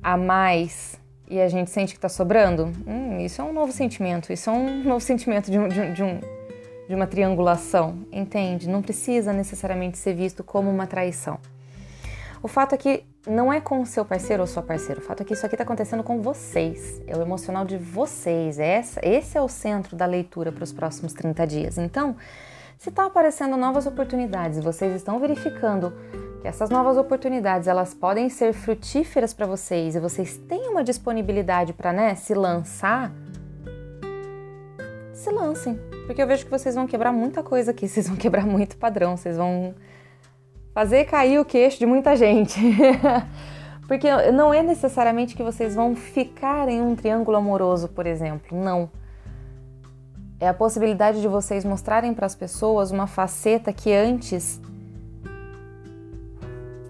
a 0.02 0.16
mais 0.16 1.00
e 1.28 1.40
a 1.40 1.48
gente 1.48 1.70
sente 1.70 1.92
que 1.92 1.98
está 1.98 2.08
sobrando, 2.08 2.72
hum, 2.86 3.18
isso 3.20 3.40
é 3.40 3.44
um 3.44 3.52
novo 3.52 3.72
sentimento. 3.72 4.32
Isso 4.32 4.50
é 4.50 4.52
um 4.52 4.82
novo 4.84 5.00
sentimento 5.00 5.50
de, 5.50 5.58
de, 5.68 5.92
de, 5.92 6.02
um, 6.02 6.20
de 6.88 6.94
uma 6.94 7.06
triangulação, 7.06 7.98
entende? 8.12 8.68
Não 8.68 8.82
precisa 8.82 9.32
necessariamente 9.32 9.98
ser 9.98 10.14
visto 10.14 10.44
como 10.44 10.70
uma 10.70 10.86
traição. 10.86 11.38
O 12.42 12.48
fato 12.48 12.74
é 12.74 12.78
que 12.78 13.04
não 13.26 13.50
é 13.50 13.58
com 13.58 13.80
o 13.80 13.86
seu 13.86 14.04
parceiro 14.04 14.42
ou 14.42 14.46
sua 14.46 14.62
parceira. 14.62 15.00
O 15.00 15.04
fato 15.04 15.22
é 15.22 15.24
que 15.24 15.32
isso 15.32 15.46
aqui 15.46 15.54
está 15.54 15.64
acontecendo 15.64 16.02
com 16.02 16.20
vocês. 16.20 17.00
É 17.06 17.16
o 17.16 17.22
emocional 17.22 17.64
de 17.64 17.78
vocês. 17.78 18.58
É 18.58 18.66
essa, 18.66 19.00
esse 19.02 19.38
é 19.38 19.40
o 19.40 19.48
centro 19.48 19.96
da 19.96 20.04
leitura 20.04 20.52
para 20.52 20.62
os 20.62 20.72
próximos 20.72 21.14
30 21.14 21.46
dias. 21.46 21.78
Então, 21.78 22.16
se 22.78 22.90
está 22.90 23.06
aparecendo 23.06 23.56
novas 23.56 23.86
oportunidades 23.86 24.58
e 24.58 24.60
vocês 24.60 24.94
estão 24.94 25.18
verificando 25.18 25.94
que 26.44 26.48
essas 26.48 26.68
novas 26.68 26.98
oportunidades 26.98 27.66
elas 27.66 27.94
podem 27.94 28.28
ser 28.28 28.52
frutíferas 28.52 29.32
para 29.32 29.46
vocês 29.46 29.96
e 29.96 29.98
vocês 29.98 30.36
têm 30.36 30.68
uma 30.68 30.84
disponibilidade 30.84 31.72
para 31.72 31.90
né, 31.90 32.14
se 32.16 32.34
lançar, 32.34 33.10
se 35.14 35.30
lancem. 35.30 35.80
Porque 36.04 36.22
eu 36.22 36.26
vejo 36.26 36.44
que 36.44 36.50
vocês 36.50 36.74
vão 36.74 36.86
quebrar 36.86 37.12
muita 37.12 37.42
coisa 37.42 37.70
aqui, 37.70 37.88
vocês 37.88 38.06
vão 38.06 38.18
quebrar 38.18 38.44
muito 38.44 38.76
padrão, 38.76 39.16
vocês 39.16 39.38
vão 39.38 39.74
fazer 40.74 41.06
cair 41.06 41.40
o 41.40 41.46
queixo 41.46 41.78
de 41.78 41.86
muita 41.86 42.14
gente. 42.14 42.60
Porque 43.88 44.06
não 44.30 44.52
é 44.52 44.62
necessariamente 44.62 45.34
que 45.34 45.42
vocês 45.42 45.74
vão 45.74 45.96
ficar 45.96 46.68
em 46.68 46.82
um 46.82 46.94
triângulo 46.94 47.38
amoroso, 47.38 47.88
por 47.88 48.06
exemplo. 48.06 48.54
Não 48.62 48.90
é 50.38 50.46
a 50.46 50.52
possibilidade 50.52 51.22
de 51.22 51.28
vocês 51.28 51.64
mostrarem 51.64 52.12
para 52.12 52.26
as 52.26 52.34
pessoas 52.34 52.90
uma 52.90 53.06
faceta 53.06 53.72
que 53.72 53.90
antes 53.94 54.60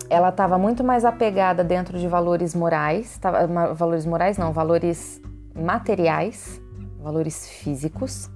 ela 0.08 0.28
estava 0.28 0.58
muito 0.58 0.84
mais 0.84 1.04
apegada 1.04 1.64
dentro 1.64 1.98
de 1.98 2.06
valores 2.06 2.54
morais, 2.54 3.18
valores 3.74 4.04
morais 4.04 4.38
não, 4.38 4.52
valores 4.52 5.20
materiais, 5.54 6.60
valores 7.00 7.48
físicos, 7.48 8.30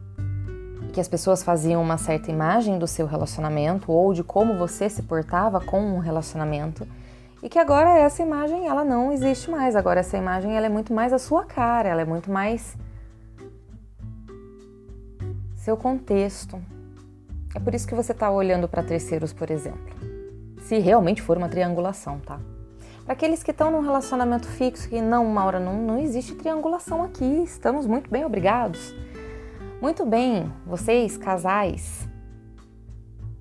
que 0.93 1.01
as 1.01 1.09
pessoas 1.09 1.43
faziam 1.43 1.83
uma 1.83 1.99
certa 1.99 2.31
imagem 2.31 2.79
do 2.79 2.87
seu 2.87 3.07
relacionamento 3.07 3.93
ou 3.93 4.13
de 4.13 4.23
como 4.25 4.57
você 4.57 4.89
se 4.89 5.03
portava 5.03 5.61
com 5.61 5.81
um 5.81 5.99
relacionamento 5.99 6.87
e 7.43 7.49
que 7.49 7.59
agora 7.59 7.99
essa 7.99 8.23
imagem 8.23 8.67
ela 8.67 8.85
não 8.85 9.13
existe 9.13 9.51
mais. 9.51 9.77
Agora 9.77 10.01
essa 10.01 10.17
imagem 10.17 10.57
ela 10.57 10.67
é 10.67 10.69
muito 10.69 10.93
mais 10.93 11.13
a 11.13 11.19
sua 11.19 11.45
cara, 11.45 11.89
ela 11.89 12.03
é 12.03 12.05
muito 12.05 12.31
mais 12.31 12.77
seu 15.57 15.77
contexto. 15.77 16.61
É 17.55 17.61
por 17.61 17.75
isso 17.75 17.87
que 17.87 17.95
você 17.95 18.13
está 18.13 18.31
olhando 18.31 18.69
para 18.69 18.83
terceiros, 18.83 19.33
por 19.33 19.51
exemplo. 19.51 20.08
Se 20.69 20.79
realmente 20.79 21.23
for 21.23 21.39
uma 21.39 21.49
triangulação, 21.49 22.21
tá? 22.21 22.39
Para 23.03 23.15
aqueles 23.15 23.43
que 23.43 23.53
estão 23.53 23.71
num 23.71 23.81
relacionamento 23.81 24.47
fixo, 24.47 24.87
que 24.87 25.01
não, 25.01 25.25
Maura, 25.25 25.59
não, 25.59 25.73
não 25.81 25.99
existe 25.99 26.35
triangulação 26.35 27.03
aqui, 27.03 27.25
estamos 27.43 27.87
muito 27.87 28.11
bem, 28.11 28.23
obrigados. 28.23 28.95
Muito 29.81 30.05
bem, 30.05 30.53
vocês, 30.67 31.17
casais, 31.17 32.07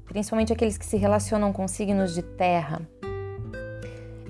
principalmente 0.05 0.53
aqueles 0.53 0.77
que 0.77 0.85
se 0.85 0.95
relacionam 0.95 1.51
com 1.51 1.67
signos 1.67 2.15
de 2.15 2.21
terra, 2.21 2.79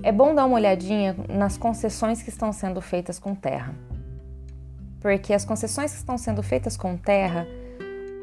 é 0.02 0.10
bom 0.10 0.34
dar 0.34 0.44
uma 0.44 0.56
olhadinha 0.56 1.14
nas 1.28 1.56
concessões 1.56 2.20
que 2.20 2.30
estão 2.30 2.52
sendo 2.52 2.80
feitas 2.80 3.16
com 3.16 3.32
terra. 3.32 3.76
Porque 5.00 5.32
as 5.32 5.44
concessões 5.44 5.92
que 5.92 5.98
estão 5.98 6.18
sendo 6.18 6.42
feitas 6.42 6.76
com 6.76 6.96
terra 6.96 7.46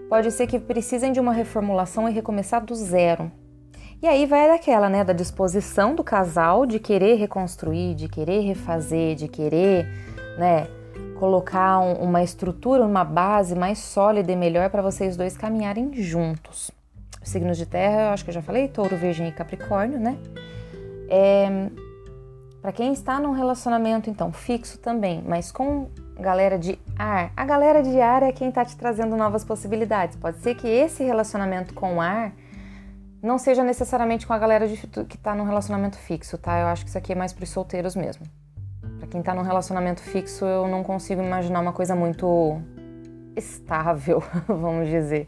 pode 0.10 0.30
ser 0.34 0.48
que 0.48 0.60
precisem 0.60 1.14
de 1.14 1.20
uma 1.22 1.32
reformulação 1.32 2.10
e 2.10 2.12
recomeçar 2.12 2.66
do 2.66 2.76
zero. 2.76 3.32
E 4.06 4.08
aí 4.08 4.28
vai 4.28 4.48
daquela, 4.48 4.88
né, 4.88 5.04
da 5.04 5.14
disposição 5.14 5.96
do 5.96 6.04
casal 6.04 6.68
de 6.68 6.78
querer 6.78 7.16
reconstruir, 7.16 7.96
de 7.96 8.08
querer 8.08 8.42
refazer, 8.42 9.16
de 9.16 9.28
querer, 9.28 9.88
né, 10.38 10.68
colocar 11.18 11.80
um, 11.80 11.94
uma 11.94 12.22
estrutura, 12.22 12.86
uma 12.86 13.04
base 13.04 13.56
mais 13.56 13.80
sólida 13.80 14.32
e 14.32 14.36
melhor 14.36 14.70
para 14.70 14.84
vocês 14.84 15.18
dois 15.18 15.36
caminharem 15.36 15.92
juntos. 15.96 16.70
Os 17.20 17.30
signos 17.30 17.58
de 17.58 17.66
terra, 17.66 18.02
eu 18.02 18.10
acho 18.10 18.24
que 18.24 18.30
eu 18.30 18.36
já 18.36 18.44
falei, 18.44 18.68
touro, 18.68 18.96
virgem 18.96 19.28
e 19.28 19.32
capricórnio, 19.32 20.00
né? 20.00 20.20
É, 21.10 21.72
para 22.62 22.72
quem 22.72 22.94
está 22.94 23.20
num 23.20 23.32
relacionamento, 23.32 24.08
então, 24.08 24.32
fixo 24.32 24.78
também, 24.78 25.24
mas 25.26 25.52
com 25.52 25.90
galera 26.20 26.60
de 26.60 26.78
ar, 26.96 27.32
a 27.36 27.44
galera 27.44 27.82
de 27.82 28.00
ar 28.00 28.22
é 28.22 28.32
quem 28.32 28.50
está 28.50 28.64
te 28.64 28.78
trazendo 28.78 29.18
novas 29.18 29.44
possibilidades. 29.44 30.16
Pode 30.16 30.38
ser 30.42 30.54
que 30.54 30.68
esse 30.68 31.04
relacionamento 31.04 31.74
com 31.74 32.00
ar 32.00 32.34
não 33.26 33.38
seja 33.38 33.64
necessariamente 33.64 34.28
com 34.28 34.34
a 34.34 34.38
galera 34.38 34.68
de, 34.68 34.78
que 34.78 35.16
está 35.16 35.34
num 35.34 35.44
relacionamento 35.44 35.98
fixo, 35.98 36.38
tá? 36.38 36.60
Eu 36.60 36.68
acho 36.68 36.84
que 36.84 36.90
isso 36.90 36.98
aqui 36.98 37.12
é 37.12 37.16
mais 37.16 37.34
para 37.34 37.44
os 37.44 37.50
solteiros 37.50 37.96
mesmo. 37.96 38.26
Para 39.00 39.08
quem 39.08 39.20
está 39.20 39.34
num 39.34 39.42
relacionamento 39.42 40.02
fixo, 40.02 40.46
eu 40.46 40.68
não 40.68 40.84
consigo 40.84 41.22
imaginar 41.22 41.60
uma 41.60 41.74
coisa 41.74 41.96
muito 41.96 42.62
estável, 43.36 44.24
vamos 44.48 44.90
dizer. 44.90 45.28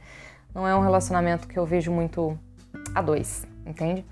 Não 0.53 0.67
é 0.67 0.75
um 0.75 0.81
relacionamento 0.81 1.47
que 1.47 1.57
eu 1.57 1.65
vejo 1.65 1.91
muito 1.91 2.37
a 2.93 3.01
dois, 3.01 3.45
entende? 3.65 4.05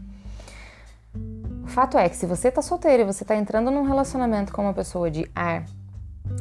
O 1.64 1.68
fato 1.68 1.98
é 1.98 2.10
que 2.10 2.16
se 2.16 2.26
você 2.26 2.50
está 2.50 2.62
solteiro 2.62 3.04
e 3.04 3.06
você 3.06 3.24
está 3.24 3.36
entrando 3.36 3.72
num 3.72 3.84
relacionamento 3.84 4.52
com 4.52 4.62
uma 4.62 4.74
pessoa 4.74 5.10
de 5.10 5.30
ar, 5.36 5.64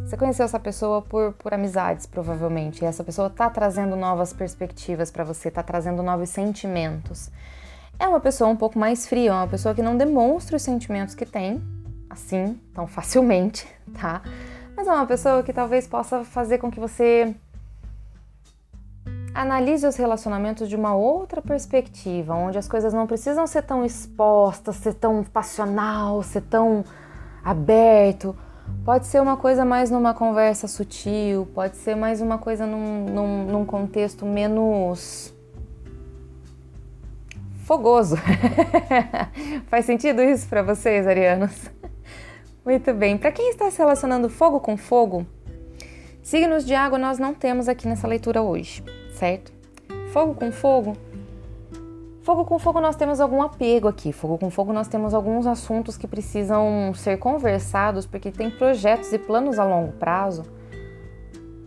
você 0.02 0.16
conheceu 0.16 0.44
essa 0.44 0.60
pessoa 0.60 1.02
por, 1.02 1.32
por 1.34 1.52
amizades, 1.54 2.06
provavelmente, 2.06 2.82
e 2.82 2.84
essa 2.84 3.02
pessoa 3.02 3.28
está 3.28 3.48
trazendo 3.48 3.96
novas 3.96 4.32
perspectivas 4.32 5.10
para 5.10 5.24
você, 5.24 5.48
está 5.48 5.62
trazendo 5.62 6.02
novos 6.02 6.28
sentimentos. 6.28 7.30
É 7.98 8.06
uma 8.06 8.20
pessoa 8.20 8.50
um 8.50 8.56
pouco 8.56 8.78
mais 8.78 9.06
fria, 9.06 9.32
uma 9.32 9.48
pessoa 9.48 9.74
que 9.74 9.82
não 9.82 9.96
demonstra 9.96 10.56
os 10.56 10.62
sentimentos 10.62 11.14
que 11.14 11.24
tem, 11.24 11.62
assim, 12.10 12.60
tão 12.74 12.86
facilmente, 12.86 13.66
tá? 14.00 14.22
Mas 14.76 14.86
é 14.86 14.92
uma 14.92 15.06
pessoa 15.06 15.42
que 15.42 15.52
talvez 15.52 15.86
possa 15.86 16.24
fazer 16.24 16.58
com 16.58 16.70
que 16.70 16.80
você 16.80 17.34
analise 19.34 19.84
os 19.86 19.96
relacionamentos 19.96 20.68
de 20.68 20.76
uma 20.76 20.94
outra 20.94 21.42
perspectiva, 21.42 22.34
onde 22.34 22.56
as 22.56 22.68
coisas 22.68 22.92
não 22.92 23.06
precisam 23.06 23.46
ser 23.46 23.62
tão 23.62 23.84
expostas, 23.84 24.76
ser 24.76 24.94
tão 24.94 25.24
passional, 25.24 26.22
ser 26.22 26.42
tão 26.42 26.84
aberto 27.44 28.36
Pode 28.84 29.06
ser 29.06 29.20
uma 29.20 29.36
coisa 29.36 29.64
mais 29.64 29.90
numa 29.90 30.12
conversa 30.12 30.68
sutil, 30.68 31.46
pode 31.54 31.76
ser 31.76 31.94
mais 31.94 32.20
uma 32.20 32.36
coisa 32.36 32.66
num, 32.66 33.06
num, 33.06 33.44
num 33.44 33.64
contexto 33.64 34.26
menos 34.26 35.34
fogoso. 37.64 38.16
Faz 39.68 39.86
sentido 39.86 40.22
isso 40.22 40.46
para 40.48 40.62
vocês, 40.62 41.06
arianos? 41.06 41.70
Muito 42.64 42.92
bem. 42.92 43.16
Para 43.16 43.32
quem 43.32 43.50
está 43.50 43.70
se 43.70 43.78
relacionando 43.78 44.28
fogo 44.28 44.60
com 44.60 44.76
fogo, 44.76 45.26
signos 46.22 46.64
de 46.64 46.74
água 46.74 46.98
nós 46.98 47.18
não 47.18 47.32
temos 47.34 47.68
aqui 47.68 47.88
nessa 47.88 48.06
leitura 48.06 48.42
hoje, 48.42 48.84
certo? 49.18 49.52
Fogo 50.12 50.34
com 50.34 50.52
fogo 50.52 50.94
Fogo 52.24 52.46
com 52.46 52.58
fogo 52.58 52.80
nós 52.80 52.96
temos 52.96 53.20
algum 53.20 53.42
apego 53.42 53.86
aqui. 53.86 54.10
Fogo 54.10 54.38
com 54.38 54.48
fogo 54.48 54.72
nós 54.72 54.88
temos 54.88 55.12
alguns 55.12 55.46
assuntos 55.46 55.98
que 55.98 56.08
precisam 56.08 56.94
ser 56.94 57.18
conversados 57.18 58.06
porque 58.06 58.30
tem 58.30 58.50
projetos 58.50 59.12
e 59.12 59.18
planos 59.18 59.58
a 59.58 59.64
longo 59.64 59.92
prazo 59.92 60.42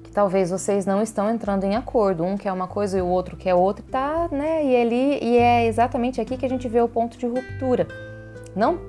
que 0.01 0.11
talvez 0.11 0.49
vocês 0.49 0.83
não 0.83 0.99
estão 0.99 1.29
entrando 1.29 1.63
em 1.63 1.75
acordo. 1.75 2.23
Um 2.23 2.35
quer 2.35 2.51
uma 2.51 2.67
coisa 2.67 2.97
e 2.97 3.01
o 3.03 3.05
outro 3.05 3.37
quer 3.37 3.53
outra, 3.53 3.85
tá, 3.91 4.27
né? 4.31 4.65
E 4.65 4.75
ali 4.75 5.23
e 5.23 5.37
é 5.37 5.67
exatamente 5.67 6.19
aqui 6.19 6.35
que 6.35 6.45
a 6.47 6.49
gente 6.49 6.67
vê 6.67 6.81
o 6.81 6.87
ponto 6.87 7.19
de 7.19 7.27
ruptura. 7.27 7.87
Não 8.55 8.79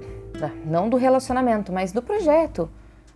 não 0.64 0.88
do 0.88 0.96
relacionamento, 0.96 1.70
mas 1.70 1.92
do 1.92 2.00
projeto, 2.00 2.70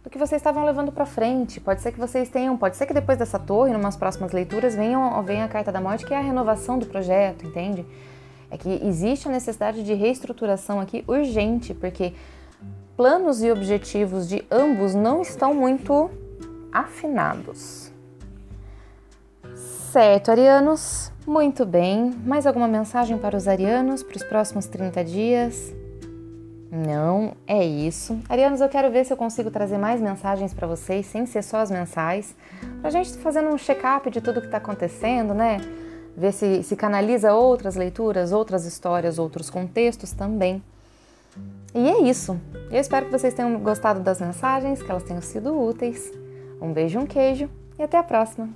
do 0.04 0.10
que 0.10 0.18
vocês 0.18 0.40
estavam 0.40 0.64
levando 0.66 0.92
para 0.92 1.06
frente. 1.06 1.58
Pode 1.58 1.80
ser 1.80 1.90
que 1.90 1.98
vocês 1.98 2.28
tenham, 2.28 2.54
pode 2.58 2.76
ser 2.76 2.84
que 2.84 2.92
depois 2.92 3.16
dessa 3.16 3.38
torre, 3.38 3.72
em 3.72 3.76
umas 3.76 3.96
próximas 3.96 4.32
leituras, 4.32 4.74
venham, 4.74 5.22
venha 5.22 5.46
a 5.46 5.48
carta 5.48 5.72
da 5.72 5.80
morte, 5.80 6.04
que 6.04 6.12
é 6.12 6.18
a 6.18 6.20
renovação 6.20 6.78
do 6.78 6.84
projeto, 6.84 7.46
entende? 7.46 7.86
É 8.52 8.58
que 8.58 8.68
existe 8.86 9.26
a 9.26 9.32
necessidade 9.32 9.82
de 9.82 9.94
reestruturação 9.94 10.78
aqui 10.78 11.02
urgente, 11.08 11.72
porque 11.72 12.12
planos 12.94 13.42
e 13.42 13.50
objetivos 13.50 14.28
de 14.28 14.44
ambos 14.50 14.94
não 14.94 15.22
estão 15.22 15.54
muito 15.54 16.10
afinados. 16.70 17.90
Certo, 19.90 20.30
arianos, 20.30 21.10
muito 21.26 21.64
bem. 21.64 22.10
Mais 22.26 22.46
alguma 22.46 22.68
mensagem 22.68 23.16
para 23.16 23.34
os 23.34 23.48
arianos 23.48 24.02
para 24.02 24.16
os 24.16 24.22
próximos 24.22 24.66
30 24.66 25.02
dias? 25.02 25.74
Não, 26.70 27.32
é 27.46 27.64
isso. 27.64 28.18
Arianos, 28.28 28.60
eu 28.60 28.68
quero 28.68 28.90
ver 28.90 29.06
se 29.06 29.14
eu 29.14 29.16
consigo 29.16 29.50
trazer 29.50 29.78
mais 29.78 29.98
mensagens 29.98 30.52
para 30.52 30.66
vocês, 30.66 31.06
sem 31.06 31.24
ser 31.24 31.42
só 31.42 31.56
as 31.56 31.70
mensais, 31.70 32.34
para 32.80 32.88
a 32.88 32.92
gente 32.92 33.16
fazendo 33.16 33.48
um 33.48 33.56
check-up 33.56 34.10
de 34.10 34.20
tudo 34.20 34.40
que 34.40 34.46
está 34.46 34.58
acontecendo, 34.58 35.32
né? 35.32 35.58
Ver 36.16 36.32
se, 36.32 36.62
se 36.62 36.76
canaliza 36.76 37.34
outras 37.34 37.74
leituras, 37.74 38.32
outras 38.32 38.64
histórias, 38.64 39.18
outros 39.18 39.48
contextos 39.48 40.12
também. 40.12 40.62
E 41.74 41.88
é 41.88 42.02
isso. 42.02 42.38
Eu 42.70 42.78
espero 42.78 43.06
que 43.06 43.12
vocês 43.12 43.32
tenham 43.32 43.58
gostado 43.60 44.00
das 44.00 44.20
mensagens, 44.20 44.82
que 44.82 44.90
elas 44.90 45.02
tenham 45.02 45.22
sido 45.22 45.58
úteis. 45.58 46.12
Um 46.60 46.72
beijo, 46.72 46.98
um 46.98 47.06
queijo 47.06 47.48
e 47.78 47.82
até 47.82 47.96
a 47.96 48.02
próxima! 48.02 48.48